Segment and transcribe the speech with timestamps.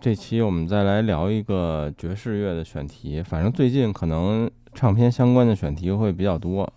[0.00, 3.20] 这期我们再来聊一个爵士乐的选题。
[3.20, 6.72] 反正最近可能唱片相关的选题会比较多，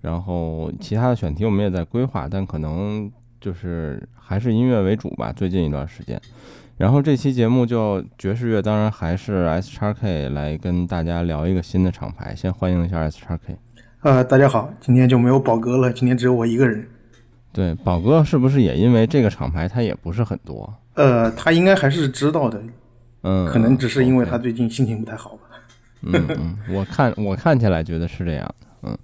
[0.00, 5.30] 然后其他的选题我们也在规划，但可能就是还是音乐为主吧。
[5.30, 6.18] 最近一段时间，
[6.78, 12.34] 然后这期节目就爵士乐，当然还是 S x K 来跟大家聊一个新的厂牌。
[12.34, 13.58] 先欢迎一下 S x K。
[14.00, 16.88] 呃，大家好，今天就没有宝哥了，今天只有我一个人。
[17.52, 20.72] 对，宝哥是不是也因为这个厂牌他也不是很多？
[20.94, 22.62] 呃，他应该还是知道的，
[23.22, 25.42] 嗯，可能只是因为他最近心情不太好吧。
[26.02, 28.98] 嗯嗯，我看我看起来觉得是这样的，嗯。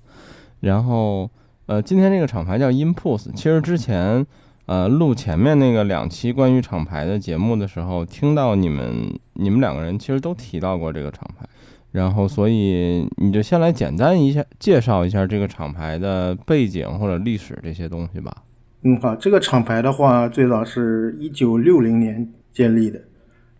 [0.60, 1.30] 然后
[1.66, 4.26] 呃，今天这个厂牌叫 Impulse，其实之前
[4.66, 11.46] 呃录前面那个两期关于厂牌的节目的时候，听到你们你们两个人其实都提到过这个厂牌。
[11.90, 18.36] 然后，所以你就先来简单一下介绍一下这个厂牌的背景或者历史这些东西吧。
[18.82, 23.00] 嗯，好，这个厂牌的话，最早是一九六零年建立的。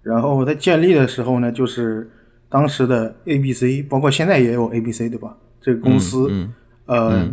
[0.02, 2.08] 然后它建立的时候呢，就是
[2.48, 5.36] 当时的 ABC，包括现在也有 ABC，对吧？
[5.60, 6.30] 这个公司，
[6.86, 7.28] 呃，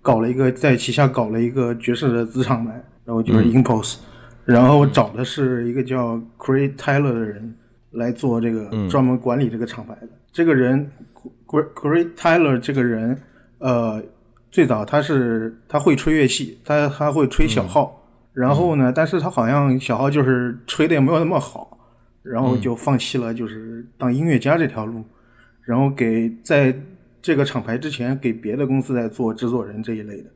[0.00, 2.72] 搞了一个在旗下搞了一个爵士的子厂牌，
[3.04, 3.96] 然后就是 Impulse，
[4.44, 7.54] 然后找的是一个叫 Craig Taylor 的人
[7.90, 10.08] 来做这个专门管理这个厂牌的。
[10.32, 10.88] 这个人
[11.46, 13.20] ，Great Tyler 这个人，
[13.58, 14.02] 呃，
[14.56, 21.76] 最早他是他会吹乐器，他他会吹小号，然后呢，但是他好像小号就是吹的也没有那么好，
[22.22, 25.04] 然后就放弃了就是当音乐家这条路，
[25.62, 26.74] 然后给在
[27.20, 30.30] 这个厂牌之前给别的公司在做制作人这一类的。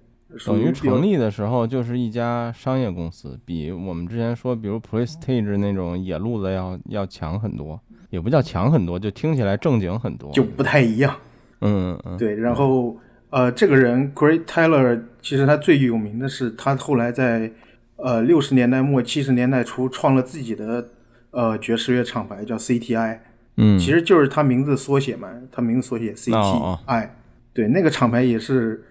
[0.45, 7.81] 等于成立的时候就是一家商业公司，比我们之前说比如 Prestige 那种野路子要要强很多。
[8.11, 11.15] 也不叫强很多，就听起来正经很多，就不太一样。
[11.61, 12.35] 嗯嗯，对。
[12.35, 12.97] 然后
[13.31, 17.51] 呃，这个人 Great Taylor，其实他最有名的是他后来在
[17.97, 20.89] 呃六十年代末七十年代初创了自己的
[21.31, 23.19] 呃爵士乐厂牌，叫 CTI。
[23.57, 27.09] 嗯，其实就是他名字缩写嘛，他名字缩写 CTI。
[27.53, 28.85] 对，那个厂牌也是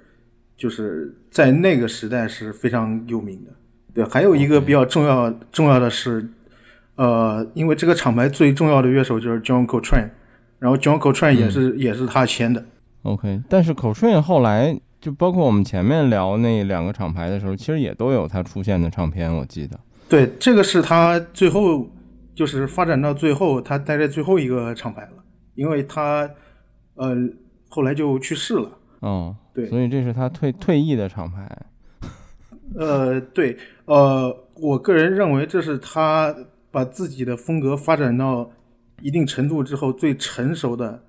[0.57, 3.51] 就是在那个时代是非常有名的。
[3.93, 6.27] 对，还有一个比较重要重要的是。
[6.95, 10.09] 呃，因为这个厂牌最重要的乐手就是 John Coltrane，
[10.59, 12.61] 然后 John Coltrane 也是也是他签的。
[13.03, 19.79] OK，但是 Coltrane 后来就包括我们前面聊那两个厂牌的时候，其实也都有他出现的唱片，我记得。
[20.07, 21.87] 对，这个是他最后
[22.35, 25.23] 就是发展到最后，他待在最后一个厂牌了，
[25.55, 26.29] 因为他
[26.95, 27.15] 呃
[27.69, 28.69] 后来就去世了。
[28.99, 31.49] 哦，对，所以这是他退退役的厂牌。
[32.75, 36.35] 呃，对，呃，我个人认为这是他。
[36.71, 38.47] 把自己的风格发展到
[39.01, 41.01] 一定程度之后，最成熟的，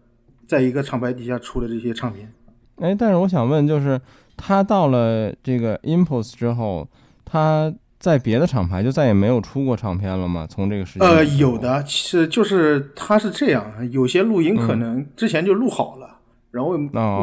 [0.51, 2.33] 在一个厂牌底下出的这些唱片。
[2.79, 4.01] 哎，但是我想问，就是
[4.37, 6.89] 他到了这个 Impulse 之后，
[7.25, 10.45] 他在别的厂牌就再也没有出过唱片了吗？
[10.51, 11.09] 从这个时间？
[11.09, 16.19] 呃，有的，其实就是他是这样，有些录音可能之前就录好了，
[16.51, 16.77] 然后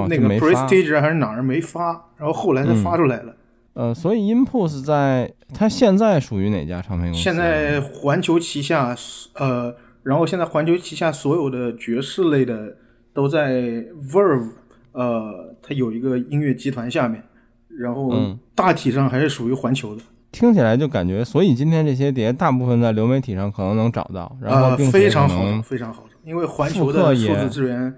[0.08, 3.36] 那个 Prestige 还是哪儿没发，然后后来才发出来了。
[3.74, 7.20] 呃，所以 Impulse 在它现在属于哪家唱片公司？
[7.22, 8.96] 现在环球旗下，
[9.34, 12.78] 呃，然后现在环球旗下所有的爵士类的
[13.18, 14.52] 都在 Verve，
[14.92, 17.24] 呃，它有一个音乐集团下面，
[17.68, 18.14] 然后
[18.54, 20.04] 大体上还是属于环球的。
[20.32, 27.92] 听起来就感觉，所以今天这些碟大部分在流媒体上可能能找到，然后非常好找，非常好找，因为环球的数字资源，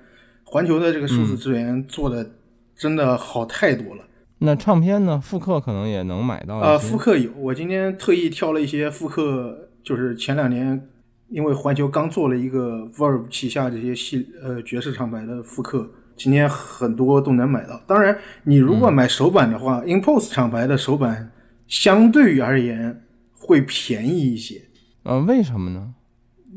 [0.46, 2.26] 环球的这个数字资源做的
[2.74, 4.04] 真的好太多了。
[4.38, 5.20] 那唱片呢？
[5.22, 6.60] 复刻可能也能买到。
[6.60, 10.88] 呃，复刻有，我今天特意挑了一些复刻，就是前两年，
[11.30, 17.80] 因为环球刚做了一个 Verve 旗下这些系呃爵士厂牌的复刻，今天很多都能买到。
[17.88, 21.32] 当然，你如果买首版的话，Impulse 厂牌的首版
[21.68, 23.04] 相对于而言
[23.34, 24.62] 会便宜一些。
[25.04, 25.94] 呃，为什么呢？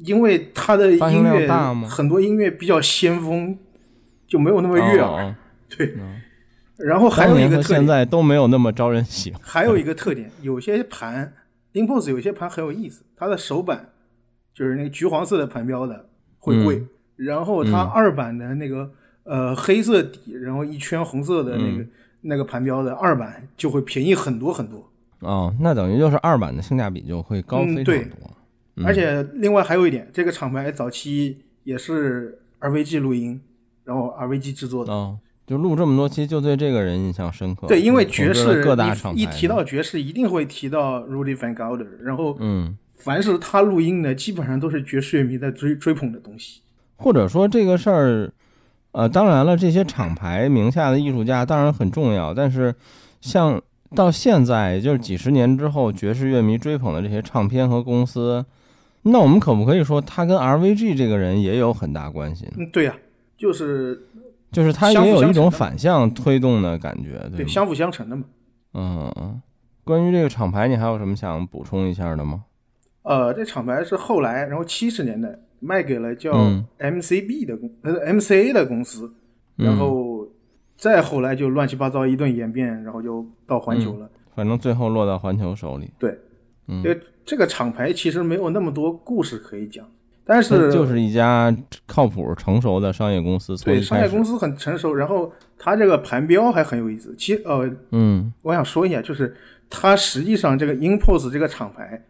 [0.04, 1.46] 因为它的音乐
[1.86, 3.56] 很多音乐比较先锋，
[4.26, 5.34] 就没有那么悦耳。
[5.68, 5.94] 对。
[6.78, 9.40] 然后还有一个特点，现在都没有那么招人喜欢。
[9.44, 11.32] 还有一个特点，有些盘
[11.74, 13.91] ，Impulse 有些盘很有意思，它的首版
[14.54, 16.06] 就是那个橘黄色的盘标的
[16.38, 16.82] 会贵，
[17.16, 18.90] 然后它二版的那个
[19.24, 21.86] 呃黑色底，然后一圈红色的那个
[22.22, 24.88] 那个盘标的二版就会便宜很多很多。
[25.20, 28.84] 哦，那等于就是二版的性价比就会高非常多。
[28.84, 33.40] 而且另外还有一点，这个厂牌早期也是 RVG 录音，
[33.84, 35.18] 然后 RVG 制作的。
[35.44, 37.66] 就录这么多期，就对这个人印象深刻。
[37.66, 41.86] 对，因为爵士各大厂一提到爵士，一定会提到 Rudy Van Gelder。
[42.00, 46.60] 然后，嗯，凡是他录音的，基本上都是爵士乐迷在追追捧的东西。
[46.96, 48.32] 或者说这个事儿，
[48.92, 52.74] 呃，当然了，这些厂牌名下的艺术家当然很重要，但是
[53.20, 53.60] 像
[53.96, 58.44] 到现在，也就是几十年之后，爵士乐迷追捧的这些唱片和公司，
[59.02, 62.52] 那我们可不可以说他跟 RVG 这个人也有很大关系呢？
[62.58, 62.94] 嗯，对呀、
[63.36, 64.00] 就是
[64.52, 67.36] 就是他也有一种反向推动的感觉，吗？
[67.36, 68.24] 对相辅相成的嘛。
[68.74, 69.42] 嗯嗯。
[69.82, 72.44] 关于这个厂牌，你还有什么想补充一下的吗？
[73.02, 75.28] 呃，这厂牌是后来，然后七十年代
[75.60, 79.12] 卖给了叫嗯 MCB 的公、呃 MCA 的公司，
[79.56, 80.26] 然后
[80.76, 84.08] 再后来就乱七八糟一顿演变，然后就到环球了。
[84.34, 86.18] 反正最后落到环球手里，对，
[86.68, 89.86] 嗯这个这个厂牌其实没有那么多故事可以讲，
[90.24, 91.54] 但是就是一家
[91.86, 93.56] 靠谱、成熟的商业公司。
[93.64, 97.14] 对商业公司很成熟，然后它这个盘标还很有意思。
[97.18, 99.34] 其实呃，嗯我想说一下，就是
[99.68, 102.02] 它实际上这个 Impulse 这个厂牌，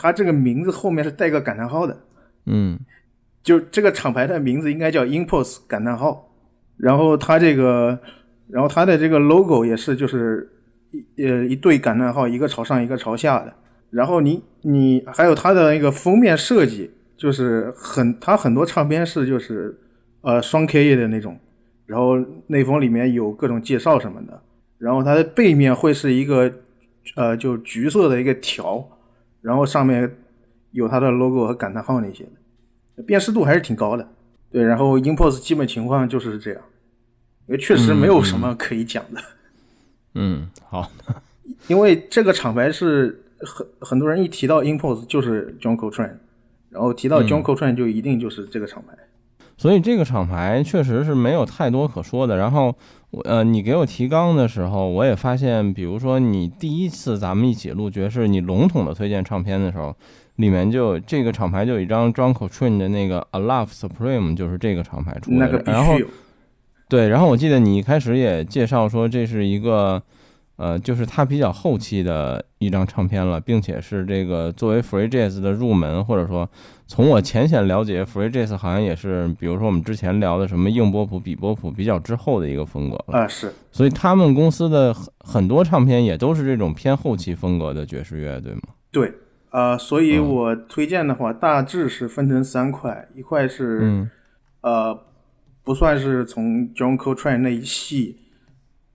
[0.00, 1.96] 它这个名字后面是带个感叹号的。
[2.46, 2.78] 嗯。
[3.42, 6.30] 就这个厂牌的名字应该叫 Impulse 感叹号，
[6.76, 7.98] 然后它这个，
[8.48, 10.46] 然后它的这个 logo 也是就是
[10.90, 13.54] 一呃一对感叹号，一个朝上一个朝下的，
[13.88, 19.74] 然后你你还有它的那个封面设计，就是很它很多唱片是就是
[20.20, 21.40] 呃双 K 的那种，
[21.86, 22.18] 然后
[22.48, 24.38] 内封里面有各种介绍什么的，
[24.76, 26.52] 然后它的背面会是一个
[27.16, 28.86] 呃就橘色的一个条，
[29.40, 30.16] 然后上面
[30.72, 32.24] 有它的 logo 和感叹号那些
[32.96, 33.02] 的。
[33.02, 34.06] 辨识度还是挺高的。
[34.52, 36.62] 对，然后 Impulse 基本情况就是这样，
[37.46, 39.20] 因为确实没有什么可以讲的，
[40.14, 40.90] 嗯，好，
[41.68, 46.16] 因为这个厂牌是很很多人一提到 Impulse 就是 John Coltrane，
[46.68, 48.96] 然后提到 John Coltrane 就一定就是这个厂牌。
[49.56, 52.36] 所以这个厂牌确实是没有太多可说的。
[52.36, 52.74] 然后，
[53.24, 59.94] 呃，你给我提纲的时候，我也发现，比如说你第一次咱们一起录爵士，你笼统的推荐唱片的时候，
[60.36, 65.60] 里面就这个厂牌就有一张 John Coltrane 的那个 A Love Supreme，就是这个厂牌出那的。
[65.66, 65.94] 然后
[66.88, 70.00] 对，然后我记得你一开始也介绍说这是一个，
[70.60, 76.46] 呃，就是他比较后期的一张唱片了，并且是这个作为 free jazz 的入门，或者说
[76.86, 83.20] 从我浅显了解，free jazz 好像也是，比如说我们之前聊的什么硬波普、比波普比较之后的一个风格了。
[83.20, 88.60] 啊、是所以他们公司的很很多唱片也都是这种偏后期风格的爵士乐，对吗？
[88.92, 89.10] 对，
[89.52, 94.10] 呃，所以嗯我推荐的话，大致是分成三块，一块是、嗯
[94.60, 95.00] 呃，
[95.64, 98.18] 不算是从 John Coltrane 那一系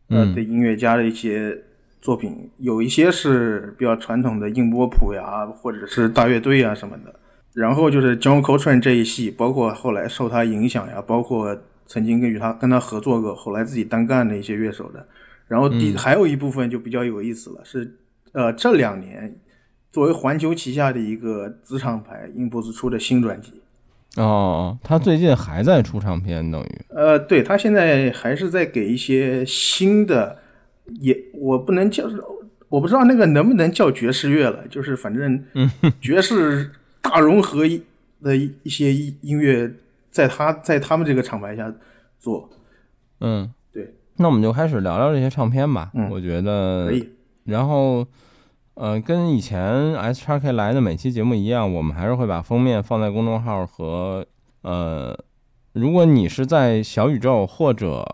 [0.10, 1.64] 呃嗯的音乐家的一些
[2.00, 7.14] 作品，有一些是比较传统的硬波普呀，或者是大乐队啊什么的。
[7.54, 15.06] 然后就是 John Coltrane 这一系，包括后来受他影响呀，包括曾经跟与他跟他合作过，后来自己单干的一些乐手的。
[15.48, 17.96] 然后第、还有一部分就比较有意思了，是
[18.34, 19.34] 呃这两年
[19.90, 23.54] 作为环球旗下的一个子厂牌 Impulse 出的新专辑。
[24.16, 26.82] 哦，他最近还在出唱片，等于。
[26.90, 30.40] 呃，对他现在还是在给一些新的，
[31.00, 32.06] 也我不能叫，
[32.70, 35.44] 我不知道那个能不能叫爵士乐了，就是反正
[36.00, 36.72] 爵士
[37.02, 37.64] 大融合
[38.22, 39.70] 的一一些音音乐，
[40.10, 41.74] 在他在他们这个厂牌下
[42.18, 42.50] 做，
[43.20, 45.92] 嗯，对，那我们就开始聊聊这些唱片吧。
[45.94, 46.10] 嗯。
[46.10, 47.10] 我觉得可以，
[47.44, 48.08] 然后，
[48.76, 54.26] 呃，跟以前 S 叉 K 来的每期节目一样，我们还是会把封面放在公众号和
[54.64, 55.18] 呃，
[55.72, 58.06] 如果你是在小宇宙或者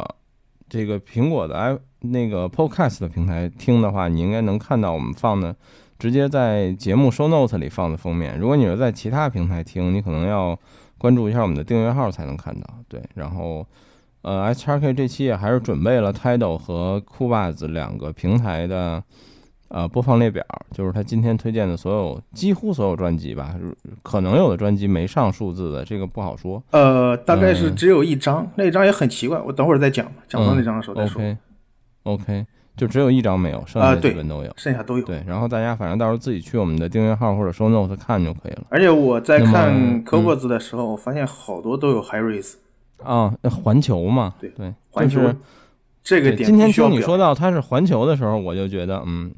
[0.69, 5.55] 这个苹果的 i 那个 Podcast 的平台听的话，你应该能看到我们放的
[5.97, 8.37] 直接在节目 show note 里放的封面。
[8.37, 10.57] 如果你是在其他平台听，你可能要
[10.97, 12.67] 关注一下我们的订阅号才能看到。
[12.87, 13.65] 对，然后。
[14.23, 19.03] 呃，S 叉 K 这期也还是准备了 Tidal 和酷爸子两个平台的
[19.73, 23.55] 呃播放列表，就是他今天推荐的所有几乎所有专辑吧，
[24.03, 26.61] 可能有的专辑没上数字的，这个不好说。
[26.71, 31.37] 呃，大概是嗯只有一张，那一张也很奇怪，我等会儿再讲吧，讲到那张的时候再说，OK
[32.03, 34.51] OK，就只有一张没有，剩下基本都有。
[34.57, 35.05] 剩下都有。
[35.05, 38.63] 对，然后大家反正到时候自己去我们的订阅号或者 show note 看就可以了。
[38.69, 42.55] 而且我在看嗯 c o b o s 的时候，我发现好多都有 High Res，
[43.03, 45.35] 啊，那环球嘛，对对，环球就是
[46.03, 49.31] 这个点今天听你说到它是环球的时候，我就觉得，嗯，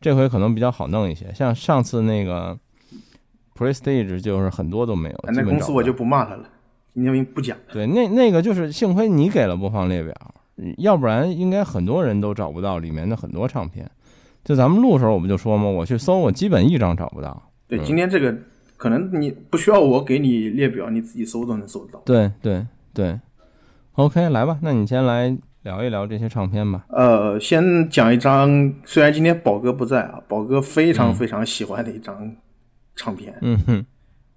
[0.00, 1.32] 这回可能比较好弄一些。
[1.34, 2.58] 像上次那个
[3.56, 6.48] Prestige 就是很多都没有，啊那公司我就不骂他了，
[6.94, 7.56] 因为不讲。
[7.72, 10.14] 对那那个就是幸亏你给了播放列表，
[10.78, 13.90] 要不然应该很多人都找不到里面的很多唱片。
[14.42, 15.64] 就咱们录的时候我不就说吗？
[15.64, 17.50] 我去搜，我基本一张找不到。
[17.68, 18.34] 对，今天这个
[18.78, 22.00] 可能你不需要我给你列表，你自己搜都能搜得到。
[22.06, 23.20] 对对对
[23.92, 26.86] ，OK，来吧，那你先来聊一聊这些唱片吧。
[26.88, 32.34] 呃，先讲一张，虽然今天宝哥不在啊，宝哥非常非常喜欢的一张
[32.96, 33.34] 唱片。
[33.42, 33.86] 嗯哼，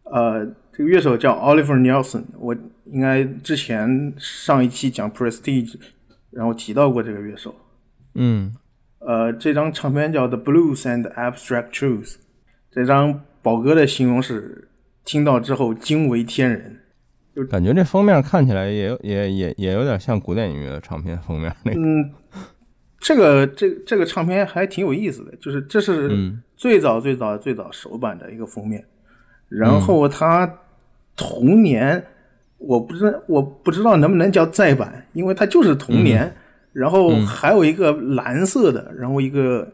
[0.03, 5.75] 呃，这个乐手叫 Oliver Nelson，我应该之前上一期讲 Prestige，
[6.31, 7.55] 然后提到过这个乐手。
[8.15, 8.53] 嗯
[8.99, 12.05] 呃，这张唱片叫《The Blues and Abstract Truth》，
[12.71, 14.69] 这张宝哥的形容是
[15.03, 16.82] 听到之后惊为天人。
[17.49, 21.79] 感觉这封面看起来也有也也也有点像古典音乐的唱片封面那个。
[21.79, 22.11] 嗯，
[22.99, 26.41] 这个这这个唱片还挺有意思的，就是这是嗯。
[26.55, 28.81] 最早最早最早首版的一个封面，
[29.49, 30.49] 然后它
[31.13, 32.01] 同年
[32.57, 36.33] 我不知道我不知道能不能叫再版，因为它就是同年，
[36.71, 39.67] 然后还有一个蓝色的，然后一个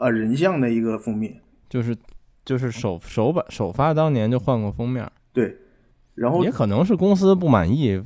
[0.00, 1.94] 呃人像的一个封面，就是
[2.46, 5.54] 就是首首版首发当年就换过封面，对，
[6.14, 8.02] 然后也可能是公司不满意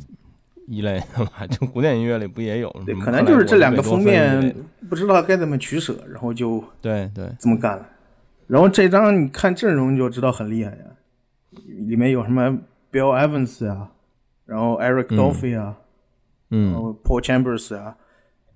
[0.66, 1.46] 一类的吧。
[1.46, 2.70] 就古典音乐里不也有？
[2.84, 4.54] 对，可能就是这两个封面
[4.88, 7.88] 不知道该怎么取舍，然后就对对，这么干了。
[8.46, 10.84] 然后这张你看阵容就知道很厉害呀，
[11.66, 12.58] 里面有什么
[12.92, 13.90] Bill Evans 啊，
[14.44, 15.76] 然后 Eric 嗯 Dolphy 啊，
[16.48, 17.96] 然嗯后 Paul Chambers 啊，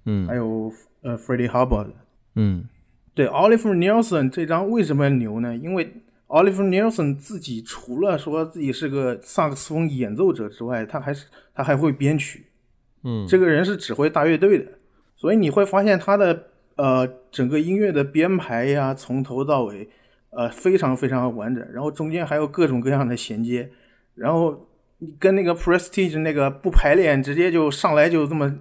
[0.05, 1.91] 还嗯有呃 Freddie Hubbard。
[2.37, 2.69] 嗯
[3.13, 5.57] 对，Oliver Nelson 这张为什么牛呢？
[5.57, 5.93] 因为
[6.31, 12.47] Oliver Nelson 自己除了说自己是个萨克斯风演奏者之外，他还是他还会编曲。
[13.03, 14.65] 嗯，这个人是指挥大乐队的，
[15.17, 16.47] 所以你会发现他的
[16.77, 19.89] 呃整个音乐的编排呀，从头到尾
[20.31, 23.69] 呃非常非常完整，然后中间还有各种各样的衔接，
[24.15, 24.69] 然后
[24.99, 28.55] 你跟那个 Prestige 那个不排练，直接就上来就这么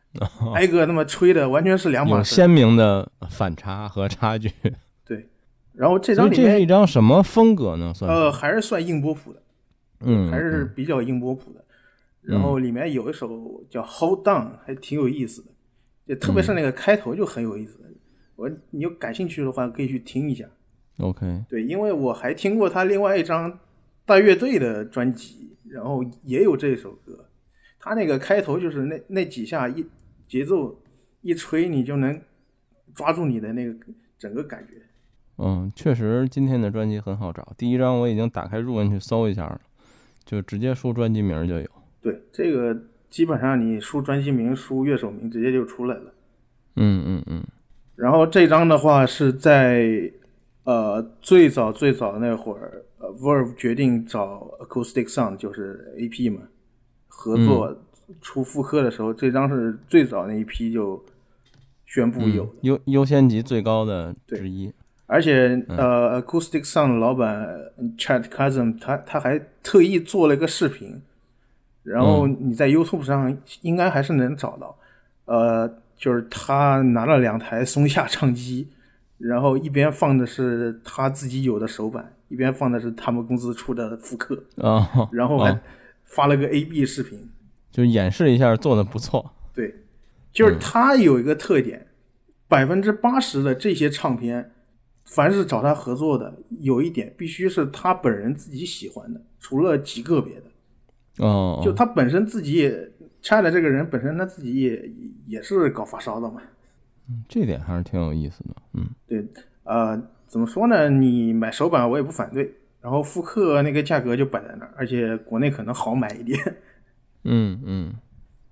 [0.54, 2.34] 挨个那么吹的，完全是两码事。
[2.34, 4.50] 有鲜明的反差和差距。
[5.76, 7.92] 对，然后这张里面这是一张什么风格呢？
[7.94, 9.42] 算呃还是算硬波谱的，
[10.00, 11.64] 嗯，还是嗯比较硬波谱的。
[12.22, 15.50] 然后里面有一首叫《Hold On》，还挺有意思的，
[16.08, 17.78] 就特别是那个开头就很有意思。
[18.34, 20.44] 我你有感兴趣的话，可以去听一下。
[20.98, 23.58] OK，对，因为我还听过他另外一张
[24.04, 27.28] 大乐队的专辑，然后也有这首歌。
[27.78, 29.86] 他那个开头就是那那几下一
[30.26, 30.82] 节奏
[31.20, 32.20] 一吹，你就能
[32.94, 33.74] 抓住你的那个
[34.18, 34.74] 整个感觉。
[35.38, 37.46] 嗯，确实今天的专辑很好找。
[37.58, 39.60] 第一张我已经打开入文去搜一下了，
[40.24, 41.66] 就直接输专辑名就有。
[42.00, 42.76] 对，这个
[43.10, 46.12] 基本上你输专辑名、输乐手名，直接就出来了。
[46.76, 47.44] 嗯嗯嗯
[47.94, 50.10] 然后这张的话是在
[50.64, 56.42] 呃最早最早那会儿，呃 Verve 决定找 Acoustic Sound 就是 AP 嘛
[57.08, 57.76] 合作
[58.20, 61.02] 出复刻的时候，这张是最早那一批就
[61.86, 64.72] 宣布有优优先级最高的之一。
[65.06, 67.46] 而且呃，Acoustic Sound 的老板
[67.96, 71.00] Chad Cousin 他他还特意做了一个视频，
[71.82, 74.76] 然后你在 YouTube 上应该还是能找到。
[75.26, 78.68] 呃，就是他拿了两台松下唱机，
[79.18, 85.60] 然后一边放的是他自己有的手板，一边放的是他们公司出的复刻，啊， 然后还哦
[86.04, 87.28] 发了个 A/B 视频。
[87.72, 89.32] 就演示一下做的不错。
[89.52, 89.74] 对，
[90.32, 91.86] 就是他有一个特点，
[92.48, 94.52] 百分之八十的这些唱片，
[95.06, 102.92] 凡是找他合作的，有一点必须是他本人自己喜欢的，除了极个别的，哦，就他本身自己也。
[103.22, 104.88] 拆的这个人本身他自己也
[105.26, 106.40] 也是搞发烧的嘛，
[107.08, 108.54] 嗯这点还是挺有意思的。
[108.74, 109.26] 嗯对，
[109.64, 110.88] 呃，怎么说呢？
[110.88, 116.38] 你买手板我也不反对，然后复刻那个价格就摆在那儿，而且国内可能好买一点。
[117.24, 117.94] 嗯嗯，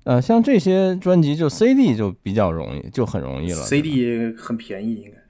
[0.02, 3.56] 呃，像这些专辑就 CD 就比较容易，就很容易了。
[3.58, 5.24] CD 很便宜，应该。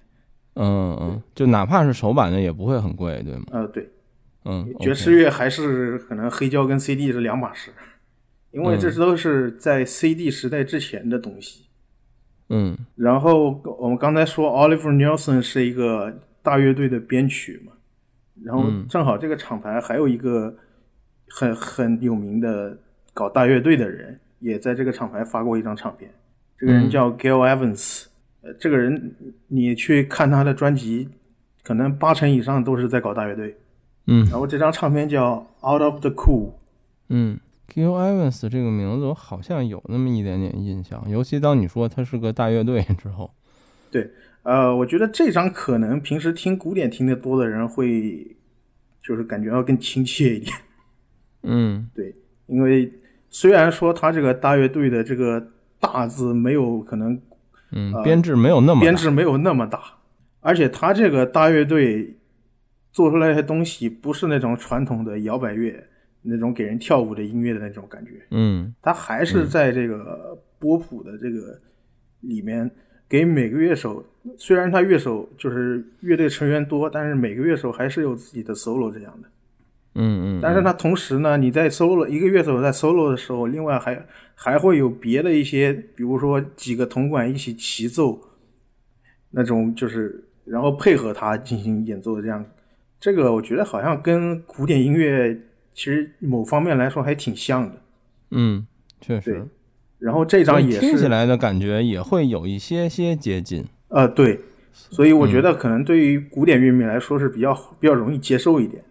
[0.55, 3.45] 嗯嗯，就哪怕是手版的也不会很贵，对吗？
[3.51, 3.91] 呃，对，
[4.45, 7.73] 嗯，爵士乐还是可能黑胶跟 CD 是两码事，
[8.53, 11.67] 因为这都是在 CD 时代之前的东西。
[12.51, 12.77] 嗯。
[12.95, 17.73] 然后我们刚才说 Oliver Nelson 是一个大乐队的编曲嘛，
[18.45, 18.87] 然后嗯。
[18.89, 20.55] 正好这个厂牌还有一个
[21.29, 22.79] 很很有名的
[23.13, 26.09] 搞大乐队的人，也在这个厂牌发过一张唱片。
[26.57, 26.91] 这个人嗯。
[26.91, 28.05] 叫 Gail Evans，、
[28.45, 29.15] 呃，这个人
[29.49, 31.09] 你去看他的专辑，
[31.63, 33.57] 可能八成以上都是在搞大乐队。
[34.07, 36.53] 嗯然后这张唱片叫 Out of the Cool，
[37.09, 37.41] 嗯
[37.73, 43.35] Gil Evans 这个名字我好像有那么一点点印象，尤其当你说他是个大乐队之后。
[43.91, 44.11] 对
[44.43, 48.37] 呃，我觉得这张可能平时听古典听得多的人会，
[49.03, 50.55] 就是感觉要更亲切一点。
[51.45, 52.15] 嗯 对，
[52.47, 52.93] 因为
[53.31, 55.49] 虽然说他这个大乐队的这个
[55.81, 57.19] “大”字没有可能
[57.75, 58.85] 嗯，编制没有那么大。
[58.85, 59.81] 编制没有那么大，
[60.41, 62.17] 而且他这个大乐队
[62.93, 65.85] 做出来的东西不是那种传统的摇摆乐
[66.23, 68.75] 那种给人跳舞的音乐的那种感觉，嗯。
[68.81, 71.59] 他还是在这个波普的这个
[72.21, 72.71] 里面
[73.09, 74.05] 给每个乐手，
[74.39, 79.29] 虽然他乐手就是乐队成员多，但是每个乐手还是有自己的 solo 这样的。
[79.95, 88.19] 嗯嗯，但是它同时呢，你在 solo 一个乐手在 solo 的时候，另外还还会有别的一些，比如说几个铜管一起齐奏，
[89.31, 92.45] 那种就是然后配合他进行演奏的这样，
[92.99, 95.33] 这个我觉得好像跟古典音乐
[95.73, 97.77] 其实某方面来说还挺像的。
[98.33, 98.67] 嗯，
[99.01, 99.43] 确实对。
[100.01, 103.65] 然后这张也是听起，来的感觉也会有一些些接近。
[103.89, 104.41] 呃，对，
[104.73, 108.83] 所以我觉嗯得可能对于古典乐迷来说是比较比较容易接受一点。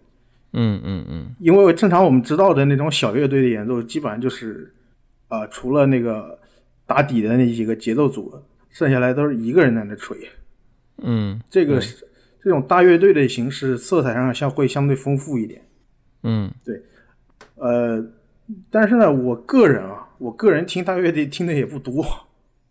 [0.54, 1.34] 嗯嗯嗯。
[1.38, 4.72] 因为正常我们知道的那种小乐队的演奏，基本上就是，
[5.28, 6.38] 呃，除了那个
[6.86, 8.32] 打底的那几个节奏组，
[8.70, 10.16] 剩下来都是一个人在那吹。
[10.98, 12.06] 嗯这个是
[12.42, 15.62] 这种大乐队的形式，色彩上相会相对丰富一点。
[16.22, 16.50] 嗯。
[16.64, 16.82] 对。
[17.56, 18.04] 呃，
[18.70, 22.04] 但是呢，我个人啊，我个人听大乐队听的也不多，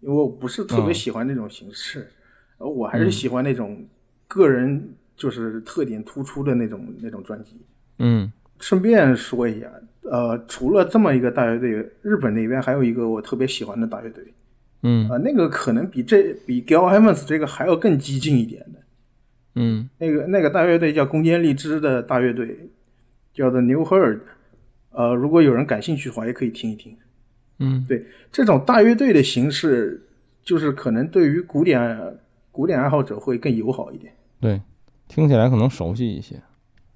[0.01, 2.07] 因为我不是特别嗯喜欢那种形式，
[2.57, 3.87] 而我还是喜欢那种
[4.27, 7.61] 个人就是特点突出的那种那种专辑。
[7.99, 9.67] 嗯顺便说一下，
[10.03, 11.69] 呃，除了这么一个大乐队，
[12.01, 14.23] 日本那边还有一个我特别喜欢的大乐队，
[14.83, 18.79] 嗯啊、那个可能比这比 Gail Evans 这个还要更激进一点的。
[19.55, 22.57] 嗯那个那个大乐队叫宫间荔枝的大乐队，
[23.33, 24.21] 叫 The New Herd。
[24.91, 26.95] 呃，如果有人感兴趣的话，也可以听一听。
[27.59, 30.01] 嗯对这种大乐队的形式，
[30.41, 32.17] 就是可能对于古典
[32.51, 34.13] 古典爱好者会更友好一点。
[34.39, 34.61] 对，
[35.07, 36.41] 听起来可能熟悉一些。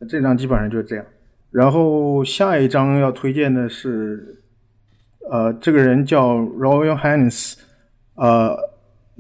[0.08, 1.06] 这张基本上就是这样。
[1.50, 4.44] 然后下一张要推荐的是，
[5.32, 7.56] 呃，这个人叫 Royal Highness，
[8.16, 8.56] 呃，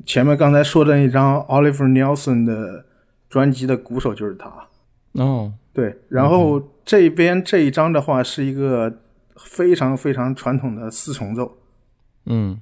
[0.05, 2.86] 前面刚才说的那张 Oliver Nelson 的
[3.29, 4.51] 专辑的鼓手就是他。
[5.13, 8.93] 哦，对，然后这边这一张的话是一个
[9.38, 11.57] 非常非常传统的四重奏，
[12.25, 12.60] 嗯，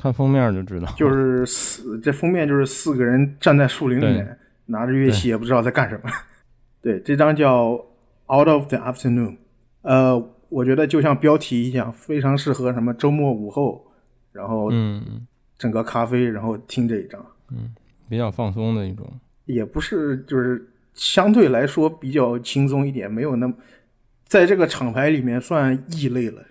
[0.00, 0.88] 看封面就知道。
[0.96, 6.10] 就是四这封面就是四个人站在树林里面，拿着乐器也不知道在干什么。
[6.82, 7.72] 对，这张叫
[8.26, 9.36] Out of the Afternoon，
[9.82, 13.86] 呃，我觉得就像标题一样，非常适合什么周末午后，
[14.32, 17.74] 然后嗯，整个咖啡，然后听这一张，嗯
[18.08, 19.10] 比较放松的一种。
[19.46, 23.54] 也不是就是相对来说比较轻松一点，没有那么
[24.26, 26.42] 在这个厂牌里面算异类了。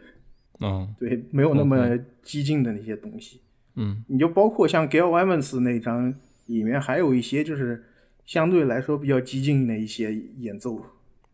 [0.61, 3.41] 嗯对，没有那么激进的那些东西。
[3.75, 6.13] 嗯你就包括像 Gail Evans 那张
[6.46, 7.83] 里面，还有一些就是
[8.25, 10.81] 相对来说比较激进的一些演奏，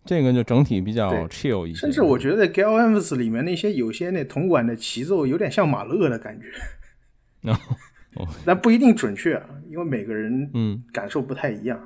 [0.05, 1.79] 这个就整体比较对 chill 一些。
[1.79, 6.47] 甚至我觉得 Evans 里面那些有些那铜管的齐奏有点像马勒的感觉，
[7.51, 7.59] 哦
[8.15, 11.77] 哦但不一定准确啊，因为每个人嗯感受不太一样。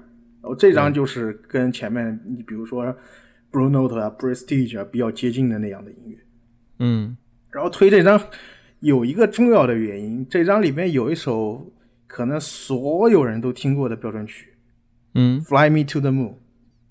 [0.42, 2.84] 然后这张就是跟前面你比如说
[3.52, 6.18] Blue Note 啊、Prestige 啊比较接近的那样的音乐。
[6.80, 7.18] 嗯
[7.52, 8.20] 然后推这张
[8.80, 11.72] 有一个重要的原因，这张里面有一首
[12.08, 14.51] 可能所有人都听过的标准曲
[15.14, 16.30] 嗯《Fly Me to the Moon》。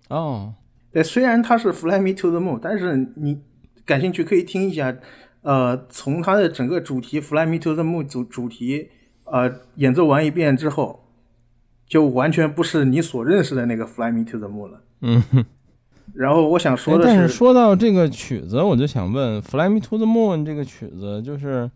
[0.09, 0.54] 哦
[0.92, 3.40] 对，虽然它是《Fly Me to the Moon》，但是你
[3.85, 4.96] 感兴趣可以听一下。
[5.42, 8.90] 呃，从它的整个主题《Fly Me to the Moon》主主题，
[9.24, 11.04] 呃，演奏完一遍之后，
[11.87, 14.83] 就完全不是你所认识的那个《Fly Me to the Moon》了。
[15.00, 15.22] 嗯。
[16.12, 21.70] 然后我想说的是但是说到这个曲子，我就想问《Fly Me to the Moon》这个曲子，就是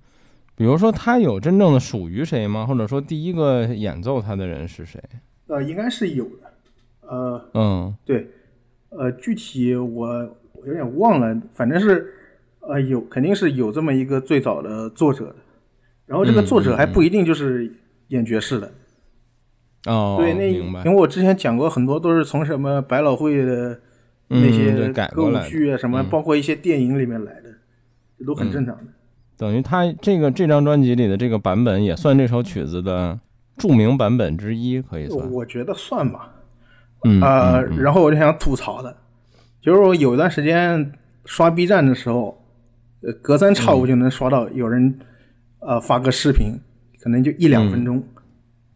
[0.56, 2.66] 比如说它有真正的属于谁吗？
[2.66, 5.00] 或者说第一个演奏它的人是谁？
[5.46, 6.52] 呃，应该是有的。
[7.06, 8.26] 呃，嗯对，
[8.88, 10.06] 呃，具体我
[10.52, 12.10] 我有点忘了，反正是
[12.60, 15.36] 呃有肯定是有这么一个最早的作者的，
[16.06, 17.70] 然后这个嗯作者嗯还不一定就是
[18.08, 18.72] 演爵士的，
[19.86, 23.78] 哦，对，那因为我之前讲过很多都是从什么百老汇的
[24.28, 27.50] 那些歌舞剧啊什么，嗯包括一些电影里面来的，
[28.18, 28.84] 这都很正常的。
[29.36, 33.18] 等于他这个这张专辑里的这个版本也算这首曲子的
[33.56, 35.30] 著名版本之一，可以算。
[35.30, 36.34] 我觉得算吧，
[37.04, 37.82] 嗯呃，嗯嗯。
[37.82, 38.96] 然后我就想吐槽的，
[39.60, 40.92] 就是我有一段时间
[41.24, 42.42] 刷 B 站的时候，
[43.02, 44.98] 呃，隔三差嗯五就能刷到有人
[45.60, 46.58] 呃发个视频，
[47.00, 48.02] 可能就一两分钟，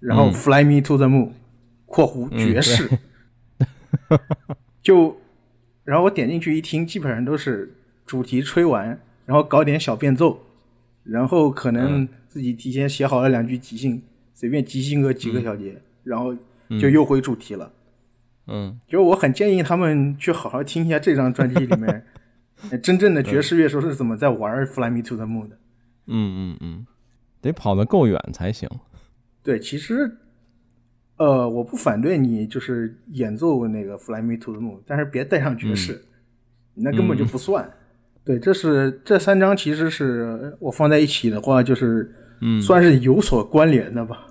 [0.01, 0.33] 然后嗯。
[0.33, 1.33] Fly Me to the Moon（
[1.87, 2.89] 括弧爵士）
[4.83, 5.17] 就，
[5.85, 7.75] 然后我点进去一听，基本上都是
[8.07, 10.39] 主题吹完，然后搞点小变奏，
[11.03, 14.03] 然后可能自己提前写好了两句即兴，
[14.39, 16.33] 随便即兴个几个小节，然后
[16.81, 17.73] 就又回主题了。
[18.47, 22.07] 嗯就是我很建议他们去好好听一下这张专辑里面
[22.71, 25.59] 呃 真正的爵士乐手是怎么在玩《Fly Me to the Moon》的。
[26.07, 26.87] 嗯嗯嗯，
[27.41, 28.69] 得跑得够远才行。
[29.43, 30.17] 对，其实，
[31.17, 36.01] 呃，我不反对你就是演奏那个《Fly Me to the Moon》，但是别带上爵士，
[36.75, 37.69] 那根本就不算。
[38.25, 44.27] 对，这是这三张其实是我放在一起的话，就是嗯算是有所关联的吧，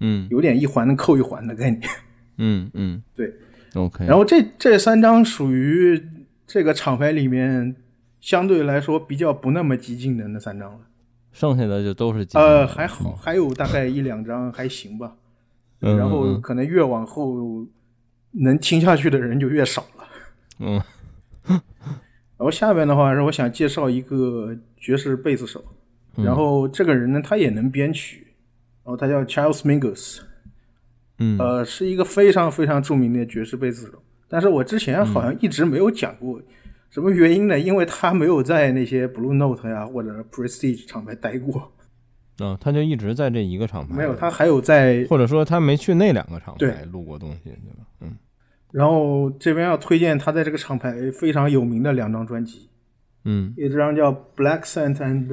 [0.00, 1.82] 嗯有点一环扣一环的概念。
[2.38, 3.32] 嗯嗯 对
[3.74, 4.04] ，，OK。
[4.06, 6.02] 然后这这三张属于
[6.46, 7.74] 这个厂牌里面
[8.20, 10.80] 相对来说比较不那么激进的那三张了。
[11.32, 15.16] 剩下的就都是激进呃，还好，还有大概一两张还行吧。
[15.80, 17.66] 嗯然后嗯可能越往后，
[18.30, 20.04] 能听下去的人就越少了。
[20.60, 20.80] 嗯
[22.36, 25.74] 然后下面的话是我想介绍一个爵士贝斯手，嗯
[26.16, 28.26] 然后这个人呢他也能编曲，
[28.84, 30.20] 然后他叫 Charles Mingus，
[31.18, 34.02] 嗯呃，是一个非常非常著名的爵士贝斯手。
[34.28, 36.40] 但是我之前好像一直没有讲过，
[36.90, 37.58] 什么原因呢？
[37.58, 41.72] 因为他没有在那些 Blue Note 呀或者 Prestige 厂牌待过，
[42.38, 45.06] 啊，他就一直在这一个厂牌，没有，他还有在。
[45.08, 47.86] 或者说他没去那两个厂牌录过东西，对吧？
[48.00, 48.16] 嗯
[48.72, 52.68] 然后这边要推荐他在这个厂牌非常有名的两张专辑，
[53.24, 55.28] 嗯一张叫《Black Saint and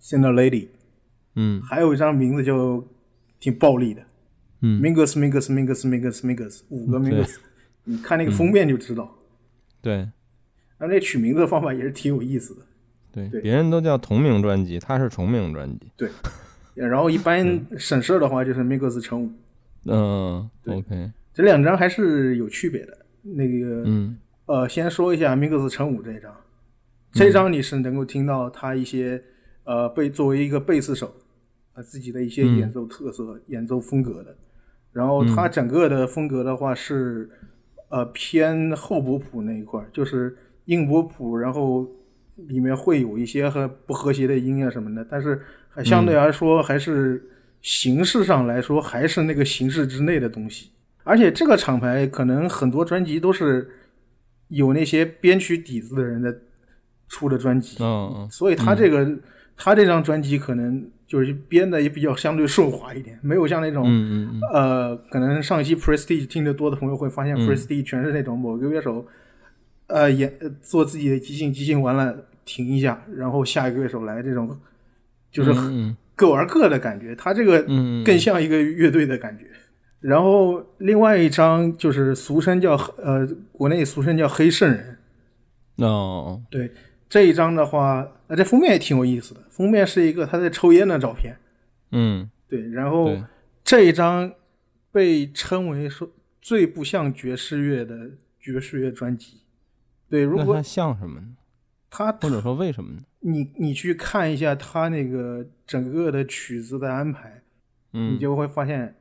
[0.00, 0.50] Sinner Lady》，
[1.34, 1.62] 嗯。
[1.62, 2.86] 还有一张名字就
[3.38, 4.02] 挺暴力的。
[4.60, 7.36] 嗯，，Mingus Mingus Mingus Mingus Mingus，五个 Mingus，
[7.84, 9.14] 你看那个封面就知道。
[9.80, 10.08] 对。
[10.78, 12.60] 那那取名字的方法也是挺有意思的。
[13.12, 13.40] 对，对。
[13.40, 15.90] 别人都叫同名专辑，他是重名专辑。
[15.96, 16.10] 对。
[16.74, 19.32] 然后一般 省事儿的话就是 Mingus 乘五，
[19.86, 22.98] 嗯对，OK，这两张还是有区别的。
[23.22, 24.16] 那个、嗯。
[24.46, 26.34] 呃，先说一下 Mingus 乘五这一张，
[27.12, 29.22] 这张你是能够听到他一些
[29.68, 31.14] 呃被作为一个贝斯手
[31.74, 34.34] 啊、自己的一些嗯演奏特色、演奏风格的。
[34.92, 37.28] 然后他整个的风格的话是
[37.90, 41.86] 呃偏后波谱那一块儿，就是硬波谱，然后
[42.48, 47.22] 里面会有一些和不和谐的音啊什么的，但是还相对来说还是
[47.60, 50.70] 形式上来说还是那个形式之内的东西。
[51.04, 53.70] 而且这个厂牌可能很多专辑都是
[54.48, 56.34] 有那些编曲底子的人的
[57.08, 57.76] 出的专辑，
[58.30, 59.06] 所以他这个、
[59.58, 63.84] 他这张专辑可能就是编的也比较相对顺滑一点，没有像那种、
[64.52, 69.04] 呃，可能上一期 Prestige 听得多的朋友会发现嗯，Prestige 全是那种某个乐手，
[69.88, 74.56] 呃，演呃做自己的即兴，即兴完了停一下，然后下一个乐手来，这种
[75.32, 77.16] 就是嗯各玩各的感觉。
[77.16, 79.44] 他这个嗯更像一个乐队的感觉。
[80.00, 84.96] 然后另外一张就是俗称叫呃，国内俗称叫黑圣人。
[85.78, 86.70] 哦对
[87.08, 89.40] 这一张的话，呃，这封面也挺有意思的。
[89.50, 91.38] 封面是一个他在抽烟的照片。
[91.90, 93.16] 嗯对，然后
[93.64, 94.32] 这一张
[94.92, 99.40] 被称为说最不像爵士乐的爵士乐专辑。
[100.08, 101.36] 对，如果像什么呢？
[101.90, 103.02] 他或者说为什么呢？
[103.20, 107.42] 你你去看一下他那个整个的曲子的安排，
[107.92, 108.94] 嗯，你就会发现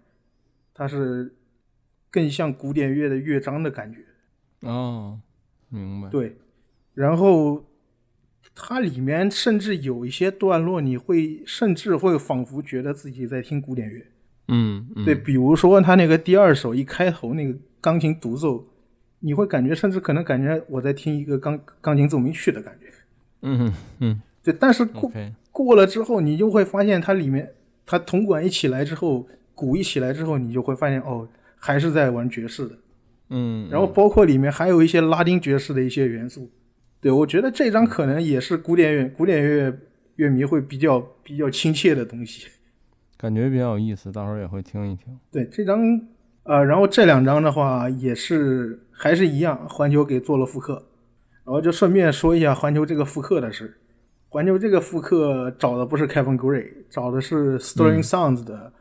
[0.74, 1.36] 它是
[2.10, 4.00] 更像古典乐的乐章的感觉。
[4.62, 5.20] 哦，
[5.70, 6.10] 明白。
[6.10, 6.38] 对，
[6.94, 7.64] 然后
[8.56, 14.04] 它里面甚至有一些段落，你会甚至会仿佛觉得自己在听古典乐。
[14.48, 18.66] 嗯嗯对，比如说他那个第二首一开头那个钢琴独奏，
[19.20, 22.88] 你会感觉甚至可能感觉我在听一个钢钢琴奏鸣曲的感觉。
[23.42, 25.12] 嗯嗯对，但是过
[25.52, 27.54] 过了之后，你就会发现它里面，
[27.86, 32.76] 它铜管一起来之后，鼓一起来之后，你就会发现哦，还是在玩爵士的。
[33.30, 36.50] 嗯，然后包括里面还有一些拉丁爵士的一些元素。
[37.00, 39.78] 对我觉得这张可能也是古典乐古典乐
[40.16, 42.48] 乐迷会比较比较亲切的东西。
[43.18, 45.18] 感觉比较有意思，到时候也会听一听。
[45.32, 45.80] 对这张，
[46.44, 50.74] 呃，然后这两张的话也是还是一样，环球给做了复刻，
[51.44, 53.76] 然后就顺便说一下环球这个复刻的事。
[54.30, 58.72] 环球这个复刻找的不是 Kevin Gray，找的是 Sterling Sounds 的，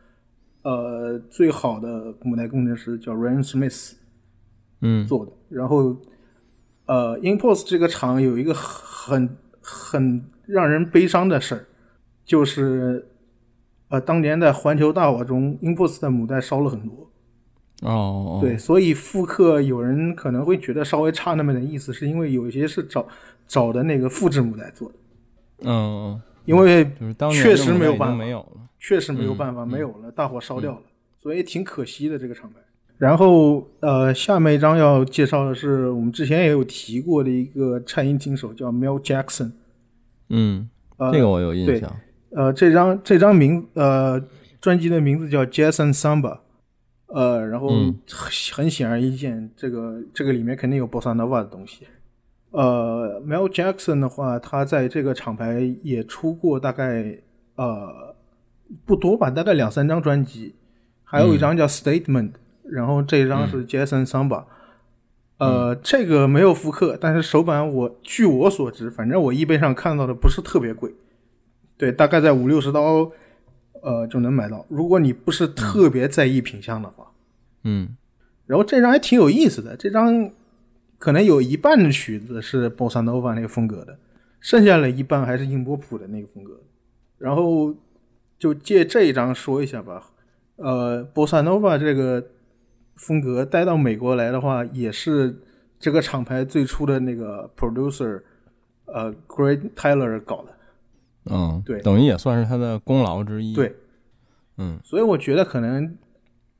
[0.62, 3.92] 呃，最好的母带工程师叫 Ryan Smith
[4.82, 5.32] 嗯做的。
[5.48, 5.96] 然后，
[6.86, 11.66] 呃，Impulse 这个厂有一个很很让人悲伤的事儿，
[12.24, 13.06] 就是
[13.88, 17.10] 呃，当年在环球大火中，Impulse 的母带烧了很多。
[17.82, 23.06] 哦，对，所以复刻有人可能会觉得稍微差那么点意思，是因为有一些是找
[23.46, 24.94] 找的那个复制母带做的，
[25.62, 26.90] 嗯嗯，因为
[27.32, 28.50] 确实没有办法没有了。
[28.78, 30.82] 确实没有办法，没有了，大火烧掉了，
[31.18, 32.60] 所以挺可惜的这个厂牌。
[32.98, 39.52] 然后呃，下面一张要介绍的是我们之前也有提过的一个颤音琴手，叫 Mel Jackson。
[40.30, 41.94] 嗯，呃这个我有印对象。
[42.30, 44.22] 呃，这张这张名呃
[44.60, 46.38] 专辑的名字叫 Jason Samba，
[47.06, 51.86] 呃，然后嗯很很显而易见，这个这个里面肯定有 bossa nova 的东西。
[52.50, 57.18] 呃，Mel Jackson 的话，他在这个厂牌也出过大概
[57.56, 58.14] 呃
[58.86, 60.54] 不多吧，大概两三张专辑，
[61.04, 62.32] 还有一张叫 Statement，、
[62.70, 64.44] 然后这一张是 Jason Samba。
[65.38, 70.94] 呃，这个没有复刻，但是首版我据我所知，反正我 eBay 上看到的不是特别贵，
[71.76, 73.10] 对，大概在五六十刀，
[73.82, 74.64] 呃就能买到。
[74.70, 77.12] 如果你不是特别在意品相的话，
[77.64, 77.94] 嗯
[78.46, 80.30] 然后这张还挺有意思的，这张
[80.96, 83.98] 可能有一半的曲子是 bossa nova 那个风格的，
[84.40, 86.58] 剩下的一半还是硬波普的那个风格。
[87.18, 87.74] 然后
[88.38, 90.02] 就借这一张说一下吧，
[90.56, 92.24] 呃，bossa nova 这个
[92.96, 95.40] 风格带到美国来的话，也是
[95.78, 98.22] 这个厂牌最初的那个 producer，
[98.86, 100.52] 呃，Greg Tyler 搞的。
[101.28, 103.74] 嗯，对等于也算是他的功劳之一。，对，
[104.58, 105.96] 嗯所以我觉得可能，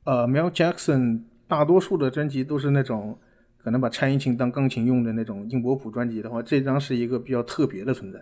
[0.03, 3.17] 呃，Mel Jackson 大多数的专辑都是那种
[3.57, 8.19] 可能把颤音琴当钢琴用的那种硬波普专辑的话，这张是一个比较特别的存在。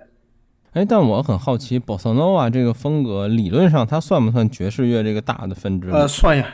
[0.73, 5.89] 哎，但我很好奇，bossa nova 这个风格，理论上它算不算爵士乐这个大的分支？
[5.89, 6.47] 呃，算呀，